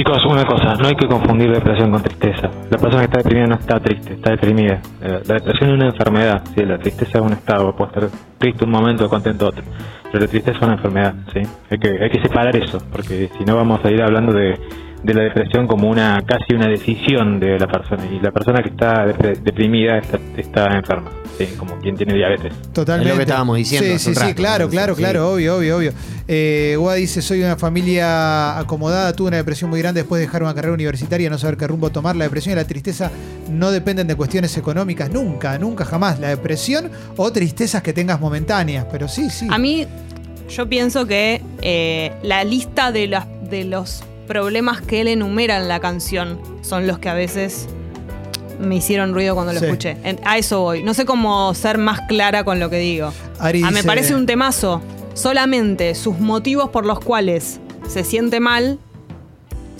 Chicos, 0.00 0.24
una 0.24 0.46
cosa, 0.46 0.76
no 0.76 0.88
hay 0.88 0.94
que 0.94 1.06
confundir 1.06 1.52
depresión 1.52 1.90
con 1.90 2.02
tristeza. 2.02 2.48
La 2.70 2.78
persona 2.78 3.00
que 3.00 3.04
está 3.04 3.18
deprimida 3.18 3.46
no 3.48 3.56
está 3.56 3.78
triste, 3.80 4.14
está 4.14 4.30
deprimida. 4.30 4.80
Eh, 5.02 5.20
La 5.26 5.34
depresión 5.34 5.68
es 5.68 5.76
una 5.76 5.86
enfermedad, 5.88 6.42
sí, 6.54 6.64
la 6.64 6.78
tristeza 6.78 7.18
es 7.18 7.22
un 7.22 7.32
estado, 7.34 7.76
puede 7.76 7.90
estar 7.90 8.08
triste 8.38 8.64
un 8.64 8.70
momento, 8.70 9.10
contento 9.10 9.48
otro. 9.48 9.62
Pero 10.10 10.24
la 10.24 10.26
tristeza 10.26 10.56
es 10.56 10.62
una 10.62 10.72
enfermedad, 10.76 11.14
sí. 11.34 11.42
Hay 11.68 11.78
que, 11.78 11.88
hay 12.02 12.08
que 12.08 12.22
separar 12.22 12.56
eso, 12.56 12.78
porque 12.90 13.28
si 13.36 13.44
no 13.44 13.56
vamos 13.56 13.84
a 13.84 13.90
ir 13.90 14.00
hablando 14.00 14.32
de, 14.32 14.58
de 15.02 15.14
la 15.14 15.22
depresión 15.22 15.66
como 15.66 15.88
una 15.88 16.22
casi 16.26 16.54
una 16.54 16.68
decisión 16.68 17.40
de 17.40 17.58
la 17.58 17.66
persona. 17.66 18.04
Y 18.06 18.20
la 18.20 18.30
persona 18.30 18.62
que 18.62 18.68
está 18.70 19.06
deprimida 19.06 19.98
está, 19.98 20.18
está 20.36 20.66
enferma, 20.76 21.10
sí, 21.38 21.46
como 21.56 21.78
quien 21.78 21.96
tiene 21.96 22.14
diabetes. 22.14 22.52
Totalmente. 22.72 23.08
Es 23.10 23.14
lo 23.14 23.18
que 23.18 23.22
estábamos 23.22 23.56
diciendo 23.56 23.98
Sí, 23.98 23.98
sí, 23.98 24.14
sí, 24.14 24.34
claro, 24.34 24.66
¿no? 24.66 24.70
claro, 24.70 24.94
Sí. 24.94 25.00
claro, 25.02 25.32
obvio, 25.32 25.56
obvio, 25.56 25.76
obvio. 25.78 25.92
Eh, 26.28 26.76
Guada 26.78 26.96
dice, 26.98 27.22
soy 27.22 27.38
de 27.38 27.46
una 27.46 27.56
familia 27.56 28.58
acomodada, 28.58 29.12
tuve 29.14 29.28
una 29.28 29.38
depresión 29.38 29.70
muy 29.70 29.80
grande 29.80 30.02
después 30.02 30.20
de 30.20 30.26
dejar 30.26 30.42
una 30.42 30.54
carrera 30.54 30.74
universitaria, 30.74 31.30
no 31.30 31.38
saber 31.38 31.56
qué 31.56 31.66
rumbo 31.66 31.90
tomar. 31.90 32.14
La 32.16 32.24
depresión 32.24 32.52
y 32.52 32.56
la 32.56 32.64
tristeza 32.66 33.10
no 33.48 33.70
dependen 33.70 34.06
de 34.06 34.14
cuestiones 34.16 34.56
económicas, 34.56 35.10
nunca, 35.10 35.58
nunca, 35.58 35.84
jamás. 35.84 36.20
La 36.20 36.28
depresión 36.28 36.90
o 37.16 37.32
tristezas 37.32 37.82
que 37.82 37.92
tengas 37.92 38.20
momentáneas, 38.20 38.86
pero 38.92 39.08
sí, 39.08 39.30
sí. 39.30 39.46
A 39.50 39.58
mí, 39.58 39.86
yo 40.50 40.68
pienso 40.68 41.06
que 41.06 41.40
eh, 41.62 42.12
la 42.22 42.44
lista 42.44 42.92
de, 42.92 43.06
las, 43.08 43.26
de 43.48 43.64
los 43.64 44.04
problemas 44.30 44.80
que 44.80 45.00
él 45.00 45.08
enumera 45.08 45.56
en 45.56 45.66
la 45.66 45.80
canción 45.80 46.38
son 46.62 46.86
los 46.86 47.00
que 47.00 47.08
a 47.08 47.14
veces 47.14 47.66
me 48.60 48.76
hicieron 48.76 49.12
ruido 49.12 49.34
cuando 49.34 49.52
lo 49.52 49.58
Sí. 49.58 49.64
escuché. 49.66 49.96
A 50.24 50.38
eso 50.38 50.60
voy. 50.60 50.84
No 50.84 50.94
sé 50.94 51.04
cómo 51.04 51.52
ser 51.52 51.78
más 51.78 52.02
clara 52.02 52.44
con 52.44 52.60
lo 52.60 52.70
que 52.70 52.78
digo. 52.78 53.12
Ari 53.40 53.62
Ah, 53.64 53.70
me 53.72 53.78
dice- 53.78 53.86
parece 53.88 54.14
un 54.14 54.26
temazo. 54.26 54.80
solamente 55.14 55.96
sus 55.96 56.20
motivos 56.20 56.70
por 56.70 56.86
los 56.86 57.00
cuales 57.00 57.58
se 57.88 58.04
siente 58.04 58.38
mal 58.38 58.78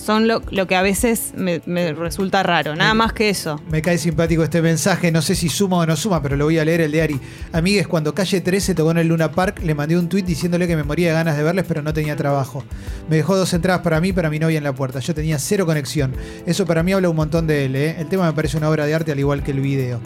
son 0.04 0.26
lo, 0.26 0.42
lo 0.50 0.66
que 0.66 0.76
a 0.76 0.82
veces 0.82 1.32
me, 1.36 1.60
me 1.66 1.92
resulta 1.92 2.42
raro. 2.42 2.74
Nada 2.74 2.94
más 2.94 3.12
que 3.12 3.28
eso. 3.30 3.60
Me 3.70 3.82
cae 3.82 3.98
simpático 3.98 4.42
este 4.42 4.62
mensaje, 4.62 5.10
no 5.12 5.22
sé 5.22 5.34
si 5.34 5.48
suma 5.48 5.76
o 5.78 5.86
no 5.86 5.96
suma, 5.96 6.22
pero 6.22 6.36
lo 6.36 6.44
voy 6.46 6.58
a 6.58 6.64
leer 6.64 6.80
el 6.80 6.92
de 6.92 7.02
Ari. 7.02 7.20
Amigues, 7.52 7.86
cuando 7.86 8.14
Calle 8.14 8.40
13 8.40 8.74
tocó 8.74 8.90
en 8.92 8.98
el 8.98 9.08
Luna 9.08 9.30
Park, 9.32 9.60
le 9.62 9.74
mandé 9.74 9.98
un 9.98 10.08
tweet 10.08 10.22
diciéndole 10.22 10.66
que 10.66 10.76
me 10.76 10.82
moría 10.84 11.08
de 11.08 11.14
ganas 11.14 11.36
de 11.36 11.42
verles, 11.42 11.64
pero 11.68 11.82
no 11.82 11.92
tenía 11.92 12.16
trabajo. 12.16 12.64
Me 13.08 13.16
dejó 13.16 13.36
dos 13.36 13.52
entradas 13.52 13.82
para 13.82 14.00
mí 14.00 14.08
y 14.08 14.12
para 14.12 14.30
mi 14.30 14.38
novia 14.38 14.58
en 14.58 14.64
la 14.64 14.74
puerta. 14.74 15.00
Yo 15.00 15.14
tenía 15.14 15.38
cero 15.38 15.66
conexión. 15.66 16.12
Eso 16.46 16.64
para 16.66 16.82
mí 16.82 16.92
habla 16.92 17.08
un 17.08 17.16
montón 17.16 17.46
de 17.46 17.66
él, 17.66 17.76
¿eh? 17.76 17.96
El 17.98 18.08
tema 18.08 18.26
me 18.26 18.32
parece 18.32 18.56
una 18.56 18.68
obra 18.70 18.86
de 18.86 18.94
arte 18.94 19.12
al 19.12 19.18
igual 19.18 19.42
que 19.42 19.50
el 19.50 19.60
video. 19.60 20.00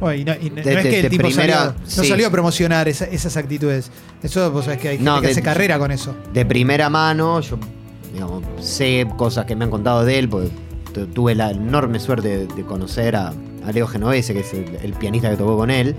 Bueno, 0.00 0.14
y 0.20 0.24
no, 0.24 0.32
y 0.40 0.48
no- 0.50 0.56
De- 0.62 0.72
no 0.72 0.78
es 0.78 0.84
de- 0.84 0.90
que 0.90 0.96
el 0.96 1.02
de 1.02 1.10
tipo 1.10 1.22
primera- 1.28 1.56
salió, 1.58 1.74
no 1.96 2.02
sí. 2.02 2.08
salió 2.08 2.26
a 2.26 2.30
promocionar 2.30 2.88
esa- 2.88 3.04
esas 3.04 3.36
actitudes. 3.36 3.90
Eso, 4.22 4.50
vos 4.50 4.64
sabés 4.64 4.80
que 4.80 4.88
hay 4.88 4.96
gente 4.96 5.10
No, 5.10 5.20
que 5.20 5.26
de- 5.26 5.32
hace 5.32 5.42
carrera 5.42 5.78
con 5.78 5.90
eso. 5.92 6.16
de 6.32 6.46
primera 6.46 6.88
mano, 6.88 7.40
yo 7.42 7.58
digamos, 8.12 8.42
sé 8.60 9.06
cosas 9.16 9.46
que 9.46 9.56
me 9.56 9.64
han 9.64 9.70
contado 9.70 10.04
de 10.04 10.18
él, 10.18 10.28
porque 10.28 10.50
tu- 10.92 11.06
tuve 11.06 11.34
la 11.34 11.50
enorme 11.50 12.00
suerte 12.00 12.46
de, 12.46 12.64
conocer 12.64 13.16
a, 13.16 13.32
Leo 13.72 13.86
Genovese, 13.86 14.32
que 14.32 14.40
es 14.40 14.52
el, 14.54 14.92
pianista 14.94 15.30
que 15.30 15.36
tocó 15.36 15.56
con 15.56 15.70
él. 15.70 15.94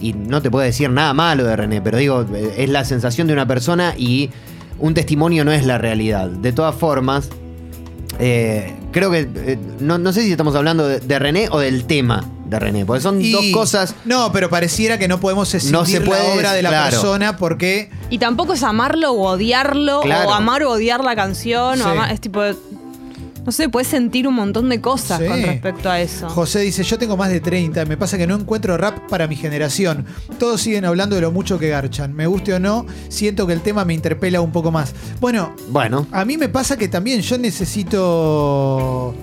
Y 0.00 0.12
no 0.12 0.42
te 0.42 0.50
puedo 0.50 0.64
decir 0.64 0.90
nada 0.90 1.14
malo 1.14 1.44
de 1.44 1.54
René, 1.54 1.80
pero 1.80 1.98
digo, 1.98 2.24
es 2.56 2.68
la 2.68 2.84
sensación 2.84 3.26
de 3.26 3.32
una 3.32 3.46
persona 3.46 3.94
y 3.96 4.30
un 4.78 4.92
testimonio 4.92 5.44
no 5.44 5.52
es 5.52 5.64
la 5.64 5.78
realidad. 5.78 6.28
De 6.28 6.52
todas 6.52 6.74
formas, 6.74 7.30
eh, 8.18 8.74
creo 8.90 9.10
que. 9.10 9.28
eh, 9.34 9.58
no, 9.80 10.12
sé 10.12 10.22
si 10.22 10.30
estamos 10.30 10.56
hablando 10.56 10.88
de 10.88 11.18
René 11.18 11.48
o 11.50 11.60
del 11.60 11.84
tema 11.84 12.24
de 12.44 12.58
René, 12.58 12.84
porque 12.84 13.00
son 13.02 13.20
Y- 13.20 13.32
dos 13.32 13.44
cosas. 13.52 13.94
No, 14.04 14.30
pero 14.32 14.50
pareciera 14.50 14.98
que 14.98 15.08
no 15.08 15.18
podemos 15.20 15.52
escindir 15.54 15.78
No 15.78 15.86
se 15.86 16.00
puede, 16.00 16.22
la 16.28 16.34
obra 16.34 16.52
de 16.52 16.62
la 16.62 16.68
claro. 16.70 16.90
persona 16.90 17.36
porque 17.36 17.90
Y 18.10 18.18
tampoco 18.18 18.52
es 18.52 18.62
amarlo 18.62 19.12
o 19.12 19.28
odiarlo, 19.30 20.00
Claro. 20.02 20.28
o 20.28 20.32
amar 20.32 20.62
o 20.62 20.70
odiar 20.72 21.02
la 21.02 21.16
canción, 21.16 21.76
Sí. 21.78 21.82
o 21.84 21.88
amar- 21.88 22.12
es 22.12 22.20
tipo, 22.20 22.40
no 23.46 23.52
sé, 23.52 23.68
puedes 23.68 23.88
sentir 23.88 24.26
un 24.28 24.34
montón 24.34 24.68
de 24.70 24.80
cosas 24.80 25.20
Sí. 25.20 25.26
con 25.26 25.42
respecto 25.42 25.90
a 25.90 26.00
eso. 26.00 26.28
José 26.30 26.60
dice, 26.60 26.82
yo 26.82 26.98
tengo 26.98 27.16
más 27.16 27.28
de 27.30 27.40
30, 27.40 27.84
me 27.84 27.96
pasa 27.96 28.16
que 28.16 28.26
no 28.26 28.34
encuentro 28.36 28.76
rap 28.78 28.98
para 29.08 29.26
mi 29.26 29.36
generación. 29.36 30.06
Todos 30.38 30.62
siguen 30.62 30.84
hablando 30.86 31.14
de 31.16 31.22
lo 31.22 31.30
mucho 31.30 31.58
que 31.58 31.68
garchan. 31.68 32.14
Me 32.14 32.26
guste 32.26 32.54
o 32.54 32.58
no, 32.60 32.86
siento 33.08 33.46
que 33.46 33.52
el 33.52 33.60
tema 33.60 33.84
me 33.84 33.92
interpela 33.94 34.40
un 34.40 34.50
poco 34.52 34.70
más. 34.70 34.94
Bueno, 35.20 35.52
Bueno, 35.68 36.06
a 36.12 36.24
mí 36.24 36.36
me 36.38 36.48
pasa 36.48 36.76
que 36.78 36.88
también 36.88 37.20
yo 37.20 37.36
necesito... 37.38 39.14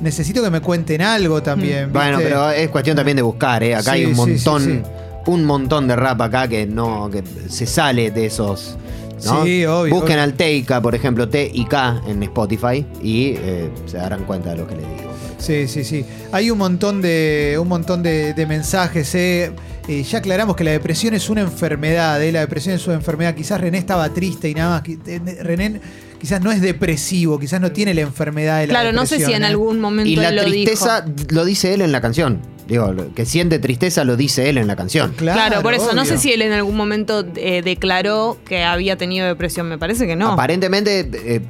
Necesito 0.00 0.42
que 0.42 0.50
me 0.50 0.60
cuenten 0.60 1.02
algo 1.02 1.42
también. 1.42 1.92
Bueno, 1.92 2.18
pero 2.22 2.50
es 2.50 2.68
cuestión 2.70 2.96
también 2.96 3.16
de 3.16 3.22
buscar, 3.22 3.62
¿eh? 3.62 3.74
Acá 3.74 3.92
Sí, 3.92 3.98
hay 3.98 4.04
un 4.06 4.14
sí, 4.14 4.16
sí, 4.16 4.30
montón, 4.48 4.62
sí. 4.62 4.82
un 5.30 5.44
montón 5.44 5.88
de 5.88 5.96
rap 5.96 6.20
acá 6.22 6.46
que 6.48 6.66
no, 6.66 7.10
que 7.10 7.22
se 7.48 7.66
sale 7.66 8.10
de 8.10 8.26
esos. 8.26 8.76
¿no? 9.24 9.44
Sí, 9.44 9.64
obvio, 9.64 9.94
Busquen 9.94 10.16
obvio. 10.16 10.22
al 10.24 10.34
Teika, 10.34 10.82
por 10.82 10.94
ejemplo, 10.94 11.26
T 11.28 11.50
y 11.52 11.64
K 11.64 12.02
en 12.06 12.22
Spotify 12.24 12.84
y 13.02 13.34
eh, 13.38 13.70
se 13.86 13.96
darán 13.96 14.24
cuenta 14.24 14.50
de 14.50 14.56
lo 14.58 14.66
que 14.68 14.76
les 14.76 14.84
digo. 14.84 15.10
Sí, 15.38 15.66
sí, 15.68 15.84
sí. 15.84 16.04
Hay 16.32 16.50
un 16.50 16.58
montón 16.58 17.00
de, 17.00 17.56
un 17.60 17.68
montón 17.68 18.02
de, 18.02 18.34
de 18.34 18.46
mensajes. 18.46 19.14
eh. 19.14 19.52
Eh, 19.88 20.02
ya 20.02 20.18
aclaramos 20.18 20.56
que 20.56 20.64
la 20.64 20.72
depresión 20.72 21.14
es 21.14 21.30
una 21.30 21.42
enfermedad. 21.42 22.20
eh. 22.22 22.32
La 22.32 22.40
depresión 22.40 22.74
es 22.74 22.86
una 22.86 22.96
enfermedad. 22.96 23.34
Quizás 23.34 23.60
René 23.60 23.78
estaba 23.78 24.08
triste 24.10 24.48
y 24.50 24.54
nada 24.54 24.80
más. 24.80 24.82
Eh, 25.06 25.20
René 25.42 25.80
quizás 26.20 26.40
no 26.42 26.50
es 26.52 26.60
depresivo, 26.60 27.38
quizás 27.38 27.60
no 27.60 27.72
tiene 27.72 27.94
la 27.94 28.00
enfermedad 28.02 28.60
de 28.60 28.66
la 28.66 28.70
Claro, 28.72 28.92
no 28.92 29.06
sé 29.06 29.18
si 29.24 29.32
en 29.32 29.42
eh. 29.42 29.46
algún 29.46 29.80
momento 29.80 30.10
Y 30.10 30.16
la 30.16 30.28
él 30.30 30.36
lo 30.36 30.44
tristeza 30.44 31.00
dijo. 31.02 31.28
lo 31.30 31.44
dice 31.44 31.74
él 31.74 31.80
en 31.82 31.92
la 31.92 32.00
canción. 32.00 32.40
Digo, 32.68 32.92
lo- 32.92 33.14
que 33.14 33.24
siente 33.26 33.58
tristeza 33.60 34.02
lo 34.04 34.16
dice 34.16 34.48
él 34.48 34.58
en 34.58 34.66
la 34.66 34.74
canción. 34.74 35.12
Claro, 35.16 35.62
por 35.62 35.72
eso, 35.74 35.92
no 35.94 36.04
sé 36.04 36.18
si 36.18 36.32
él 36.32 36.42
en 36.42 36.52
algún 36.52 36.76
momento 36.76 37.24
eh, 37.36 37.62
declaró 37.62 38.38
que 38.44 38.64
había 38.64 38.96
tenido 38.96 39.26
depresión, 39.26 39.68
me 39.68 39.78
parece 39.78 40.06
que 40.06 40.16
no. 40.16 40.32
Aparentemente, 40.32 41.08
eh, 41.14 41.40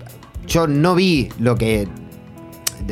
yo 0.47 0.67
no 0.67 0.95
vi 0.95 1.29
lo 1.39 1.57
que. 1.57 1.89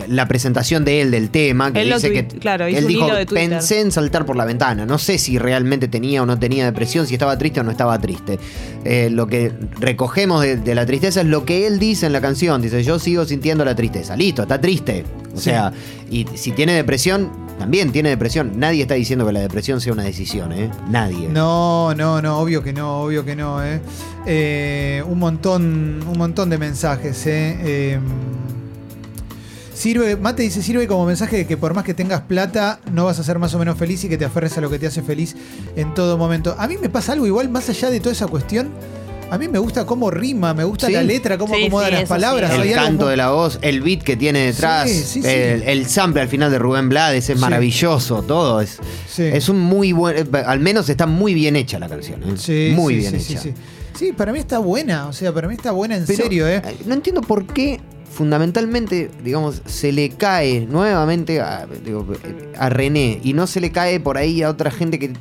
La 0.09 0.27
presentación 0.27 0.85
de 0.85 1.01
él 1.03 1.11
del 1.11 1.31
tema, 1.31 1.73
que 1.73 1.83
Él 1.83 1.92
dice 1.92 2.12
que 2.12 2.27
claro, 2.27 2.66
él 2.66 2.87
dijo, 2.87 3.09
pensé 3.33 3.81
en 3.81 3.92
saltar 3.92 4.25
por 4.27 4.35
la 4.37 4.44
ventana. 4.44 4.87
No 4.87 4.99
sé 4.99 5.18
si 5.18 5.38
realmente 5.38 5.88
tenía 5.88 6.23
o 6.23 6.27
no 6.27 6.38
tenía 6.38 6.64
depresión, 6.64 7.07
si 7.07 7.14
estaba 7.14 7.37
triste 7.38 7.61
o 7.61 7.62
no 7.62 7.70
estaba 7.70 7.99
triste. 7.99 8.38
Eh, 8.85 9.09
lo 9.11 9.27
que 9.27 9.53
recogemos 9.81 10.42
de, 10.42 10.57
de 10.57 10.75
la 10.75 10.85
tristeza 10.87 11.20
es 11.20 11.27
lo 11.27 11.44
que 11.44 11.66
él 11.66 11.79
dice 11.79 12.07
en 12.07 12.12
la 12.12 12.20
canción. 12.20 12.61
Dice, 12.62 12.83
yo 12.83 12.99
sigo 12.99 13.25
sintiendo 13.25 13.64
la 13.64 13.75
tristeza. 13.75 14.16
Listo, 14.16 14.42
está 14.42 14.61
triste. 14.61 15.05
O 15.35 15.37
Sí. 15.38 15.44
sea, 15.51 15.73
y 16.11 16.27
si 16.35 16.53
tiene 16.53 16.75
depresión, 16.75 17.31
también 17.59 17.90
tiene 17.90 18.09
depresión. 18.09 18.53
Nadie 18.57 18.83
está 18.83 18.94
diciendo 18.94 19.27
que 19.27 19.33
la 19.33 19.40
depresión 19.40 19.81
sea 19.81 19.92
una 19.92 20.05
decisión, 20.05 20.53
¿eh? 20.53 20.70
Nadie. 20.90 21.29
No, 21.29 21.92
no, 21.94 22.23
no, 22.23 22.38
obvio 22.38 22.62
que 22.62 22.73
no, 22.73 23.03
obvio 23.03 23.25
que 23.25 23.35
no, 23.35 23.64
eh. 23.64 23.81
Eh, 24.27 25.03
un 25.07 25.18
montón, 25.18 26.01
un 26.09 26.18
montón 26.18 26.51
de 26.51 26.59
mensajes, 26.59 27.27
eh. 27.27 27.57
Eh, 27.64 27.99
Sirve, 29.75 30.17
Mate 30.17 30.43
dice, 30.45 30.63
sirve 30.63 30.87
como 30.87 31.05
mensaje 31.05 31.37
de 31.39 31.47
que 31.47 31.57
por 31.57 31.75
más 31.75 31.85
que 31.85 31.95
tengas 31.95 32.21
plata, 32.23 32.79
no 32.93 33.05
vas 33.07 33.19
a 33.19 33.25
ser 33.25 33.39
más 33.39 33.53
o 33.55 33.59
menos 33.59 33.77
feliz 33.77 34.05
y 34.05 34.09
que 34.09 34.17
te 34.17 34.25
aferres 34.25 34.57
a 34.57 34.61
lo 34.61 34.71
que 34.71 34.79
te 34.79 34.87
hace 34.87 35.03
feliz 35.03 35.35
en 35.77 35.93
todo 35.95 36.17
momento. 36.17 36.55
A 36.59 36.69
mí 36.69 36.77
me 36.81 36.89
pasa 36.89 37.13
algo 37.13 37.27
igual, 37.27 37.49
más 37.49 37.69
allá 37.69 37.91
de 37.91 37.99
toda 37.99 38.13
esa 38.13 38.29
cuestión, 38.29 38.69
a 39.31 39.37
mí 39.39 39.49
me 39.49 39.59
gusta 39.59 39.85
cómo 39.85 40.13
rima, 40.13 40.55
me 40.55 40.63
gusta 40.63 40.87
Sí. 40.87 40.93
la 40.93 41.03
letra, 41.03 41.37
cómo 41.39 41.57
Sí, 41.57 41.63
acomoda 41.65 41.87
sí, 41.89 41.93
las 41.93 42.05
palabras. 42.09 42.53
sí. 42.55 42.69
El 42.69 42.75
canto 42.75 43.05
muy- 43.07 43.11
de 43.11 43.17
la 43.17 43.31
voz, 43.31 43.59
el 43.63 43.81
beat 43.83 44.03
que 44.03 44.17
tiene 44.17 44.47
detrás, 44.47 44.89
Sí, 44.89 45.03
sí, 45.03 45.23
sí. 45.23 45.29
El, 45.29 45.63
el 45.65 45.87
sample 45.87 46.23
al 46.23 46.29
final 46.29 46.53
de 46.53 46.59
Rubén 46.61 46.89
Blades 46.89 47.29
es 47.29 47.35
Sí. 47.37 47.41
maravilloso, 47.41 48.23
todo 48.23 48.61
es, 48.61 48.79
Sí. 49.11 49.25
es 49.25 49.49
un 49.49 49.59
muy 49.59 49.93
buen, 49.93 50.17
eh, 50.19 50.43
al 50.47 50.61
menos 50.61 50.89
está 50.89 51.07
muy 51.07 51.35
bien 51.35 51.57
hecha 51.57 51.81
la 51.81 51.89
canción, 51.89 52.23
¿eh? 52.23 52.35
Sí, 52.37 52.73
muy 52.77 52.95
sí, 52.95 53.01
bien 53.01 53.21
sí, 53.21 53.33
hecha. 53.33 53.43
Sí, 53.43 53.49
sí. 53.51 53.55
Sí, 54.07 54.13
para 54.13 54.33
mí 54.33 54.39
está 54.39 54.59
buena, 54.59 55.07
o 55.09 55.13
sea, 55.13 55.33
para 55.33 55.49
mí 55.49 55.55
está 55.55 55.73
buena 55.73 55.97
en 55.97 56.05
Pero, 56.07 56.23
serio, 56.23 56.49
¿eh? 56.49 56.63
No 56.87 56.95
entiendo 56.95 57.21
por 57.21 57.47
qué 57.47 57.81
fundamentalmente, 58.14 59.11
digamos, 59.22 59.61
se 59.66 59.92
le 59.92 60.09
cae 60.11 60.66
nuevamente 60.70 61.40
a, 61.40 61.66
digo, 61.85 62.07
a 62.59 62.68
René 62.68 63.20
y 63.22 63.33
no 63.35 63.46
se 63.46 63.61
le 63.61 63.70
cae 63.70 64.00
por 64.00 64.16
ahí 64.18 64.42
a 64.42 64.50
otra 64.50 64.70
gente 64.70 64.98
que 64.98 65.12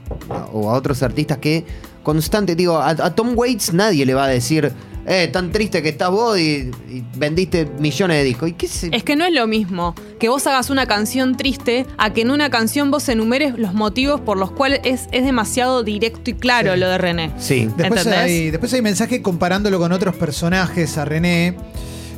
o 0.52 0.70
a 0.70 0.74
otros 0.74 1.04
artistas 1.04 1.40
que 1.40 1.66
constante, 2.04 2.56
digo, 2.56 2.78
a, 2.78 2.90
a 2.90 3.16
Tom 3.16 3.34
Waits 3.36 3.74
nadie 3.74 4.06
le 4.06 4.14
va 4.14 4.26
a 4.26 4.28
decir, 4.28 4.72
eh, 5.06 5.28
tan 5.28 5.52
triste 5.52 5.82
que 5.82 5.90
estás 5.90 6.12
vos 6.12 6.40
y, 6.40 6.72
y 6.90 7.04
vendiste 7.18 7.68
millones 7.80 8.18
de 8.18 8.24
discos. 8.24 8.50
¿Y 8.50 8.54
qué 8.54 8.68
se- 8.68 8.90
Es 8.96 9.04
que 9.04 9.16
no 9.18 9.26
es 9.26 9.34
lo 9.34 9.48
mismo 9.48 9.96
que 10.20 10.30
vos 10.30 10.46
hagas 10.48 10.70
una 10.70 10.86
canción 10.86 11.36
triste 11.36 11.86
a 11.98 12.14
que 12.14 12.22
en 12.22 12.32
una 12.32 12.50
canción 12.50 12.90
vos 12.92 13.08
enumeres 13.10 13.58
los 13.58 13.74
motivos 13.74 14.22
por 14.22 14.38
los 14.38 14.52
cuales 14.52 14.80
es, 14.86 15.08
es 15.12 15.26
demasiado 15.26 15.84
directo 15.84 16.30
y 16.30 16.34
claro 16.36 16.74
Sí. 16.74 16.80
lo 16.80 16.88
de 16.90 16.98
René. 16.98 17.32
Sí. 17.38 17.70
Después 17.78 18.06
¿Entendés? 18.06 18.20
hay, 18.20 18.50
después 18.52 18.74
hay 18.74 18.82
mensaje 18.82 19.22
comparándolo 19.22 19.78
con 19.80 19.92
otros 19.92 20.16
personajes 20.16 20.98
a 20.98 21.06
René. 21.06 21.56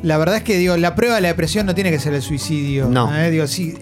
La 0.05 0.19
verdad 0.19 0.37
es 0.37 0.43
que 0.43 0.55
digo, 0.57 0.77
la 0.77 0.93
prueba 0.93 1.15
de 1.15 1.21
la 1.21 1.29
depresión 1.29 1.65
no 1.65 1.73
tiene 1.73 1.89
que 1.89 1.97
ser 1.99 2.13
el 2.13 2.21
suicidio. 2.21 2.87
No. 2.87 3.13
¿eh? 3.17 3.31
Digo, 3.31 3.47
sí, 3.47 3.73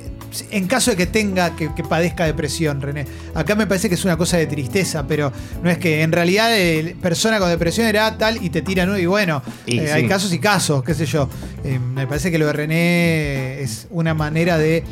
en 0.52 0.68
caso 0.68 0.92
de 0.92 0.96
que 0.96 1.06
tenga, 1.06 1.54
que, 1.54 1.74
que 1.76 1.84
padezca 1.84 2.24
depresión, 2.26 2.82
René. 2.82 3.06
Acá 3.36 3.56
me 3.56 3.68
parece 3.68 3.90
que 3.90 3.96
es 3.96 4.06
una 4.06 4.16
cosa 4.16 4.38
de 4.38 4.48
tristeza, 4.48 5.06
pero 5.06 5.34
no 5.62 5.70
es 5.70 5.78
que 5.78 6.02
en 6.02 6.14
realidad 6.14 6.58
eh, 6.58 6.96
persona 7.02 7.40
con 7.40 7.50
depresión 7.50 7.88
era 7.88 8.18
tal 8.18 8.42
y 8.42 8.50
te 8.50 8.62
tiran 8.62 8.88
uno 8.88 8.98
y 8.98 9.06
bueno, 9.06 9.44
Y 9.66 9.80
eh, 9.80 9.88
sí. 9.88 9.92
hay 9.92 10.08
casos 10.08 10.32
y 10.32 10.40
casos, 10.40 10.82
qué 10.82 10.94
sé 10.94 11.06
yo. 11.06 11.28
Eh, 11.66 11.78
me 11.78 12.08
parece 12.08 12.32
que 12.32 12.38
lo 12.38 12.46
de 12.48 12.54
René 12.54 13.62
es 13.62 13.88
una 13.90 14.14
manera 14.14 14.58
de 14.58 14.86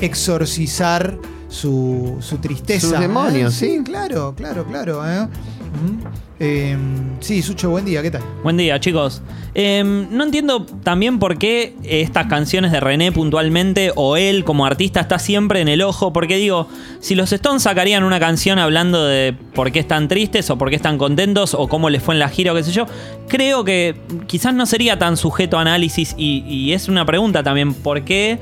exorcizar 0.00 1.18
su, 1.48 2.18
su 2.20 2.38
tristeza. 2.38 2.88
Sus 2.88 3.00
demonios, 3.00 3.54
sí. 3.54 3.80
Claro, 3.84 4.34
claro, 4.36 4.66
claro. 4.66 5.02
Eh, 6.40 6.76
sí, 7.20 7.42
Sucho, 7.42 7.70
buen 7.70 7.84
día, 7.84 8.02
¿qué 8.02 8.10
tal? 8.10 8.22
Buen 8.42 8.56
día, 8.56 8.80
chicos. 8.80 9.22
Em, 9.54 10.08
no 10.10 10.24
entiendo 10.24 10.66
también 10.82 11.18
por 11.18 11.38
qué 11.38 11.74
estas 11.84 12.26
canciones 12.26 12.72
de 12.72 12.80
René 12.80 13.12
puntualmente 13.12 13.92
o 13.94 14.16
él 14.16 14.44
como 14.44 14.66
artista 14.66 15.00
está 15.00 15.18
siempre 15.18 15.60
en 15.60 15.68
el 15.68 15.80
ojo. 15.82 16.12
Porque 16.12 16.36
digo, 16.36 16.68
si 17.00 17.14
los 17.14 17.32
Stones 17.32 17.62
sacarían 17.62 18.02
una 18.02 18.18
canción 18.18 18.58
hablando 18.58 19.04
de 19.04 19.34
por 19.54 19.70
qué 19.70 19.78
están 19.78 20.08
tristes 20.08 20.50
o 20.50 20.58
por 20.58 20.70
qué 20.70 20.76
están 20.76 20.98
contentos 20.98 21.54
o 21.54 21.68
cómo 21.68 21.88
les 21.88 22.02
fue 22.02 22.14
en 22.14 22.18
la 22.18 22.28
gira 22.28 22.52
o 22.52 22.56
qué 22.56 22.64
sé 22.64 22.72
yo, 22.72 22.86
creo 23.28 23.64
que 23.64 23.94
quizás 24.26 24.54
no 24.54 24.66
sería 24.66 24.98
tan 24.98 25.16
sujeto 25.16 25.58
a 25.58 25.62
análisis. 25.62 26.14
Y 26.18 26.72
es 26.72 26.88
una 26.88 27.06
pregunta 27.06 27.42
también, 27.42 27.74
¿por 27.74 28.02
qué 28.02 28.38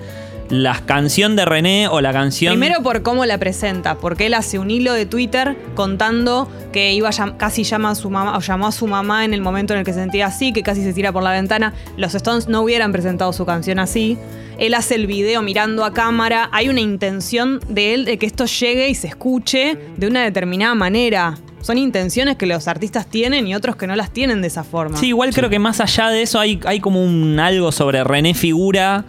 la 0.53 0.79
canción 0.85 1.35
de 1.35 1.47
René 1.47 1.89
o 1.89 2.03
la 2.03 2.13
canción... 2.13 2.53
Primero 2.53 2.83
por 2.83 3.03
cómo 3.03 3.25
la 3.25 3.39
presenta, 3.39 3.97
porque 3.97 4.27
él 4.27 4.35
hace 4.35 4.59
un 4.59 4.71
hilo 4.71 4.93
de 4.93 5.07
Twitter 5.07 5.57
contando 5.75 6.47
que 6.73 6.93
iba 6.93 7.09
a 7.09 7.13
llam- 7.13 7.39
casi 7.39 7.65
llama 7.65 7.91
a 7.91 7.95
su 7.95 8.11
mamá, 8.11 8.37
o 8.37 8.41
llamó 8.41 8.67
a 8.67 8.73
su 8.73 8.87
mamá 8.87 9.25
en 9.25 9.33
el 9.33 9.41
momento 9.41 9.73
en 9.73 9.79
el 9.79 9.87
que 9.87 9.95
se 9.95 10.01
sentía 10.01 10.27
así, 10.27 10.53
que 10.53 10.63
casi 10.63 10.83
se 10.83 10.93
tira 10.93 11.11
por 11.11 11.23
la 11.23 11.31
ventana. 11.31 11.73
Los 11.97 12.15
Stones 12.15 12.49
no 12.49 12.61
hubieran 12.61 12.93
presentado 12.93 13.33
su 13.33 13.47
canción 13.47 13.79
así. 13.79 14.19
Él 14.59 14.75
hace 14.75 14.95
el 14.95 15.07
video 15.07 15.41
mirando 15.41 15.87
a 15.87 15.95
cámara. 15.95 16.51
Hay 16.53 16.69
una 16.69 16.81
intención 16.81 17.61
de 17.71 17.95
él 17.95 18.05
de 18.05 18.19
que 18.19 18.27
esto 18.27 18.45
llegue 18.45 18.91
y 18.91 18.95
se 18.95 19.07
escuche 19.07 19.79
de 19.97 20.07
una 20.07 20.23
determinada 20.23 20.75
manera. 20.75 21.39
Son 21.63 21.79
intenciones 21.79 22.37
que 22.37 22.45
los 22.45 22.69
artistas 22.69 23.07
tienen 23.07 23.47
y 23.47 23.55
otros 23.55 23.77
que 23.77 23.87
no 23.87 23.97
las 23.97 24.11
tienen 24.11 24.43
de 24.43 24.49
esa 24.49 24.65
forma. 24.65 24.99
Sí, 24.99 25.09
igual 25.09 25.33
creo 25.33 25.49
que 25.49 25.61
más 25.61 25.81
allá 25.81 26.09
de 26.09 26.23
eso 26.23 26.39
hay, 26.41 26.61
hay 26.67 26.81
como 26.81 27.03
un 27.03 27.39
algo 27.39 27.73
sobre 27.73 28.05
René 28.05 28.35
figura 28.35 29.05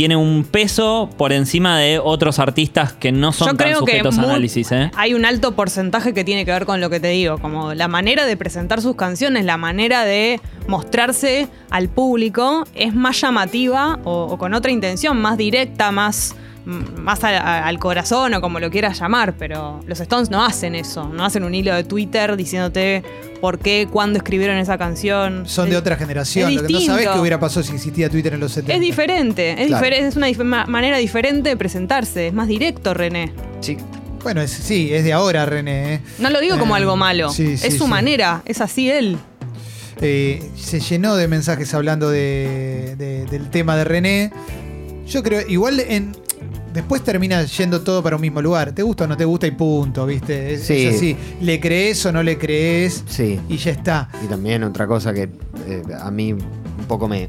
tiene 0.00 0.16
un 0.16 0.44
peso 0.44 1.10
por 1.18 1.30
encima 1.30 1.78
de 1.78 1.98
otros 1.98 2.38
artistas 2.38 2.94
que 2.94 3.12
no 3.12 3.34
son 3.34 3.48
Yo 3.48 3.54
tan 3.54 3.66
creo 3.66 3.84
que 3.84 3.98
sujetos 3.98 4.18
a 4.18 4.22
análisis, 4.22 4.72
¿eh? 4.72 4.90
hay 4.96 5.12
un 5.12 5.26
alto 5.26 5.54
porcentaje 5.54 6.14
que 6.14 6.24
tiene 6.24 6.46
que 6.46 6.52
ver 6.52 6.64
con 6.64 6.80
lo 6.80 6.88
que 6.88 7.00
te 7.00 7.08
digo, 7.08 7.36
como 7.36 7.74
la 7.74 7.86
manera 7.86 8.24
de 8.24 8.34
presentar 8.34 8.80
sus 8.80 8.96
canciones, 8.96 9.44
la 9.44 9.58
manera 9.58 10.06
de 10.06 10.40
mostrarse 10.68 11.48
al 11.68 11.90
público 11.90 12.64
es 12.74 12.94
más 12.94 13.20
llamativa 13.20 13.98
o, 14.04 14.22
o 14.22 14.38
con 14.38 14.54
otra 14.54 14.70
intención, 14.70 15.20
más 15.20 15.36
directa, 15.36 15.92
más, 15.92 16.34
más 16.66 17.24
a- 17.24 17.38
a- 17.38 17.66
al 17.66 17.78
corazón 17.78 18.34
o 18.34 18.40
como 18.40 18.60
lo 18.60 18.70
quieras 18.70 18.98
llamar, 19.00 19.34
pero 19.38 19.80
los 19.86 19.98
Stones 20.00 20.30
no 20.30 20.44
hacen 20.44 20.74
eso, 20.74 21.08
no 21.08 21.24
hacen 21.24 21.44
un 21.44 21.54
hilo 21.54 21.74
de 21.74 21.84
Twitter 21.84 22.36
diciéndote 22.36 23.02
por 23.40 23.58
qué, 23.58 23.88
cuándo 23.90 24.18
escribieron 24.18 24.56
esa 24.58 24.76
canción. 24.76 25.48
Son 25.48 25.70
de 25.70 25.76
otra 25.76 25.96
generación. 25.96 26.54
Lo 26.54 26.66
que 26.66 26.72
no 26.72 26.80
sabés 26.80 26.86
distinto. 26.98 27.12
qué 27.14 27.20
hubiera 27.20 27.40
pasado 27.40 27.62
si 27.62 27.72
existía 27.74 28.10
Twitter 28.10 28.34
en 28.34 28.40
los 28.40 28.52
70. 28.52 28.74
Es 28.74 28.80
diferente, 28.80 29.50
es, 29.52 29.66
Claro. 29.68 29.76
diferente, 29.76 30.08
es 30.08 30.16
una 30.16 30.28
dif- 30.28 30.44
ma- 30.44 30.66
manera 30.66 30.98
diferente 30.98 31.48
de 31.48 31.56
presentarse, 31.56 32.26
es 32.28 32.32
más 32.34 32.48
directo, 32.48 32.92
René. 32.94 33.32
Sí. 33.60 33.78
Bueno, 34.22 34.42
es- 34.42 34.50
sí, 34.50 34.90
es 34.92 35.02
de 35.04 35.14
ahora, 35.14 35.46
René. 35.46 35.94
¿eh? 35.94 36.00
No 36.18 36.28
lo 36.28 36.40
digo 36.40 36.58
como 36.58 36.74
Eh, 36.76 36.80
algo 36.80 36.94
malo, 36.96 37.30
sí, 37.32 37.56
sí, 37.56 37.66
es 37.68 37.78
su 37.78 37.84
sí. 37.84 37.90
manera, 37.90 38.42
es 38.44 38.60
así 38.60 38.90
él. 38.90 39.16
Eh, 40.02 40.42
se 40.56 40.80
llenó 40.80 41.16
de 41.16 41.26
mensajes 41.28 41.72
hablando 41.74 42.10
de- 42.10 42.96
de- 42.98 43.24
del 43.26 43.48
tema 43.50 43.76
de 43.76 43.84
René. 43.84 44.30
Yo 45.06 45.22
creo, 45.22 45.40
igual 45.48 45.80
en. 45.80 46.12
Después 46.72 47.02
termina 47.02 47.42
yendo 47.44 47.80
todo 47.80 48.02
para 48.02 48.16
un 48.16 48.22
mismo 48.22 48.40
lugar. 48.40 48.72
¿Te 48.72 48.82
gusta 48.82 49.04
o 49.04 49.06
no 49.08 49.16
te 49.16 49.24
gusta? 49.24 49.46
Y 49.46 49.50
punto, 49.52 50.06
¿viste? 50.06 50.54
Es, 50.54 50.62
Sí. 50.62 50.86
es 50.86 50.96
así. 50.96 51.16
¿Le 51.40 51.58
crees 51.60 52.04
o 52.06 52.12
no 52.12 52.22
le 52.22 52.38
crees? 52.38 53.02
Sí. 53.08 53.40
Y 53.48 53.56
ya 53.56 53.72
está. 53.72 54.08
Y 54.24 54.28
también 54.28 54.62
otra 54.62 54.86
cosa 54.86 55.12
que 55.12 55.28
eh, 55.66 55.82
a 56.00 56.10
mí 56.10 56.32
un 56.32 56.40
poco 56.86 57.08
me, 57.08 57.28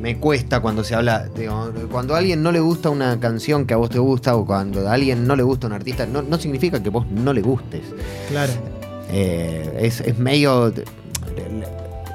me 0.00 0.18
cuesta 0.18 0.60
cuando 0.60 0.82
se 0.82 0.94
habla, 0.96 1.28
digo, 1.36 1.72
cuando 1.90 2.14
a 2.14 2.18
alguien 2.18 2.42
no 2.42 2.50
le 2.50 2.60
gusta 2.60 2.90
una 2.90 3.18
canción 3.20 3.64
que 3.64 3.74
a 3.74 3.76
vos 3.76 3.90
te 3.90 3.98
gusta 4.00 4.34
o 4.36 4.44
cuando 4.44 4.88
a 4.88 4.92
alguien 4.92 5.26
no 5.26 5.36
le 5.36 5.42
gusta 5.44 5.66
un 5.68 5.72
artista, 5.74 6.04
no, 6.06 6.22
no 6.22 6.36
significa 6.38 6.82
que 6.82 6.90
vos 6.90 7.06
no 7.10 7.32
le 7.32 7.42
gustes. 7.42 7.82
Claro. 8.28 8.52
Eh, 9.10 9.78
es, 9.82 10.00
es 10.00 10.18
medio... 10.18 10.72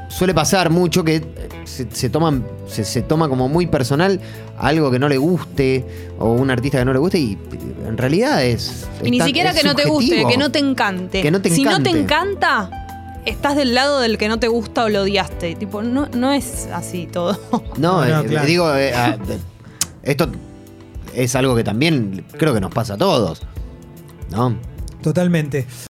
Suele 0.09 0.33
pasar 0.33 0.69
mucho 0.69 1.03
que 1.03 1.23
se, 1.65 1.87
se 1.91 2.09
toman, 2.09 2.45
se, 2.67 2.83
se 2.83 3.01
toma 3.01 3.29
como 3.29 3.49
muy 3.49 3.67
personal 3.67 4.19
algo 4.57 4.91
que 4.91 4.99
no 4.99 5.09
le 5.09 5.17
guste 5.17 5.85
o 6.19 6.31
un 6.31 6.49
artista 6.51 6.79
que 6.79 6.85
no 6.85 6.93
le 6.93 6.99
guste 6.99 7.19
y 7.19 7.37
en 7.87 7.97
realidad 7.97 8.43
es... 8.43 8.87
Y 9.03 9.11
ni 9.11 9.19
siquiera 9.21 9.51
es 9.51 9.61
que 9.61 9.67
no 9.67 9.75
te 9.75 9.85
guste, 9.85 10.25
que 10.25 10.37
no 10.37 10.51
te 10.51 10.59
encante. 10.59 11.21
Que 11.21 11.31
no 11.31 11.41
te 11.41 11.49
si 11.49 11.63
no 11.63 11.81
te 11.81 11.89
encanta, 11.89 12.69
estás 13.25 13.55
del 13.55 13.73
lado 13.73 13.99
del 13.99 14.17
que 14.17 14.27
no 14.27 14.39
te 14.39 14.47
gusta 14.47 14.85
o 14.85 14.89
lo 14.89 15.01
odiaste. 15.01 15.55
Tipo, 15.55 15.81
no, 15.81 16.07
no 16.13 16.31
es 16.31 16.67
así 16.73 17.07
todo. 17.07 17.39
No, 17.77 18.05
No, 18.05 18.05
eh, 18.05 18.25
claro. 18.27 18.47
digo, 18.47 18.75
eh, 18.75 18.93
ah, 18.93 19.17
esto 20.03 20.29
es 21.15 21.35
algo 21.35 21.55
que 21.55 21.63
también 21.63 22.25
creo 22.37 22.53
que 22.53 22.61
nos 22.61 22.73
pasa 22.73 22.95
a 22.95 22.97
todos. 22.97 23.41
¿No? 24.31 24.55
Totalmente. 25.01 25.67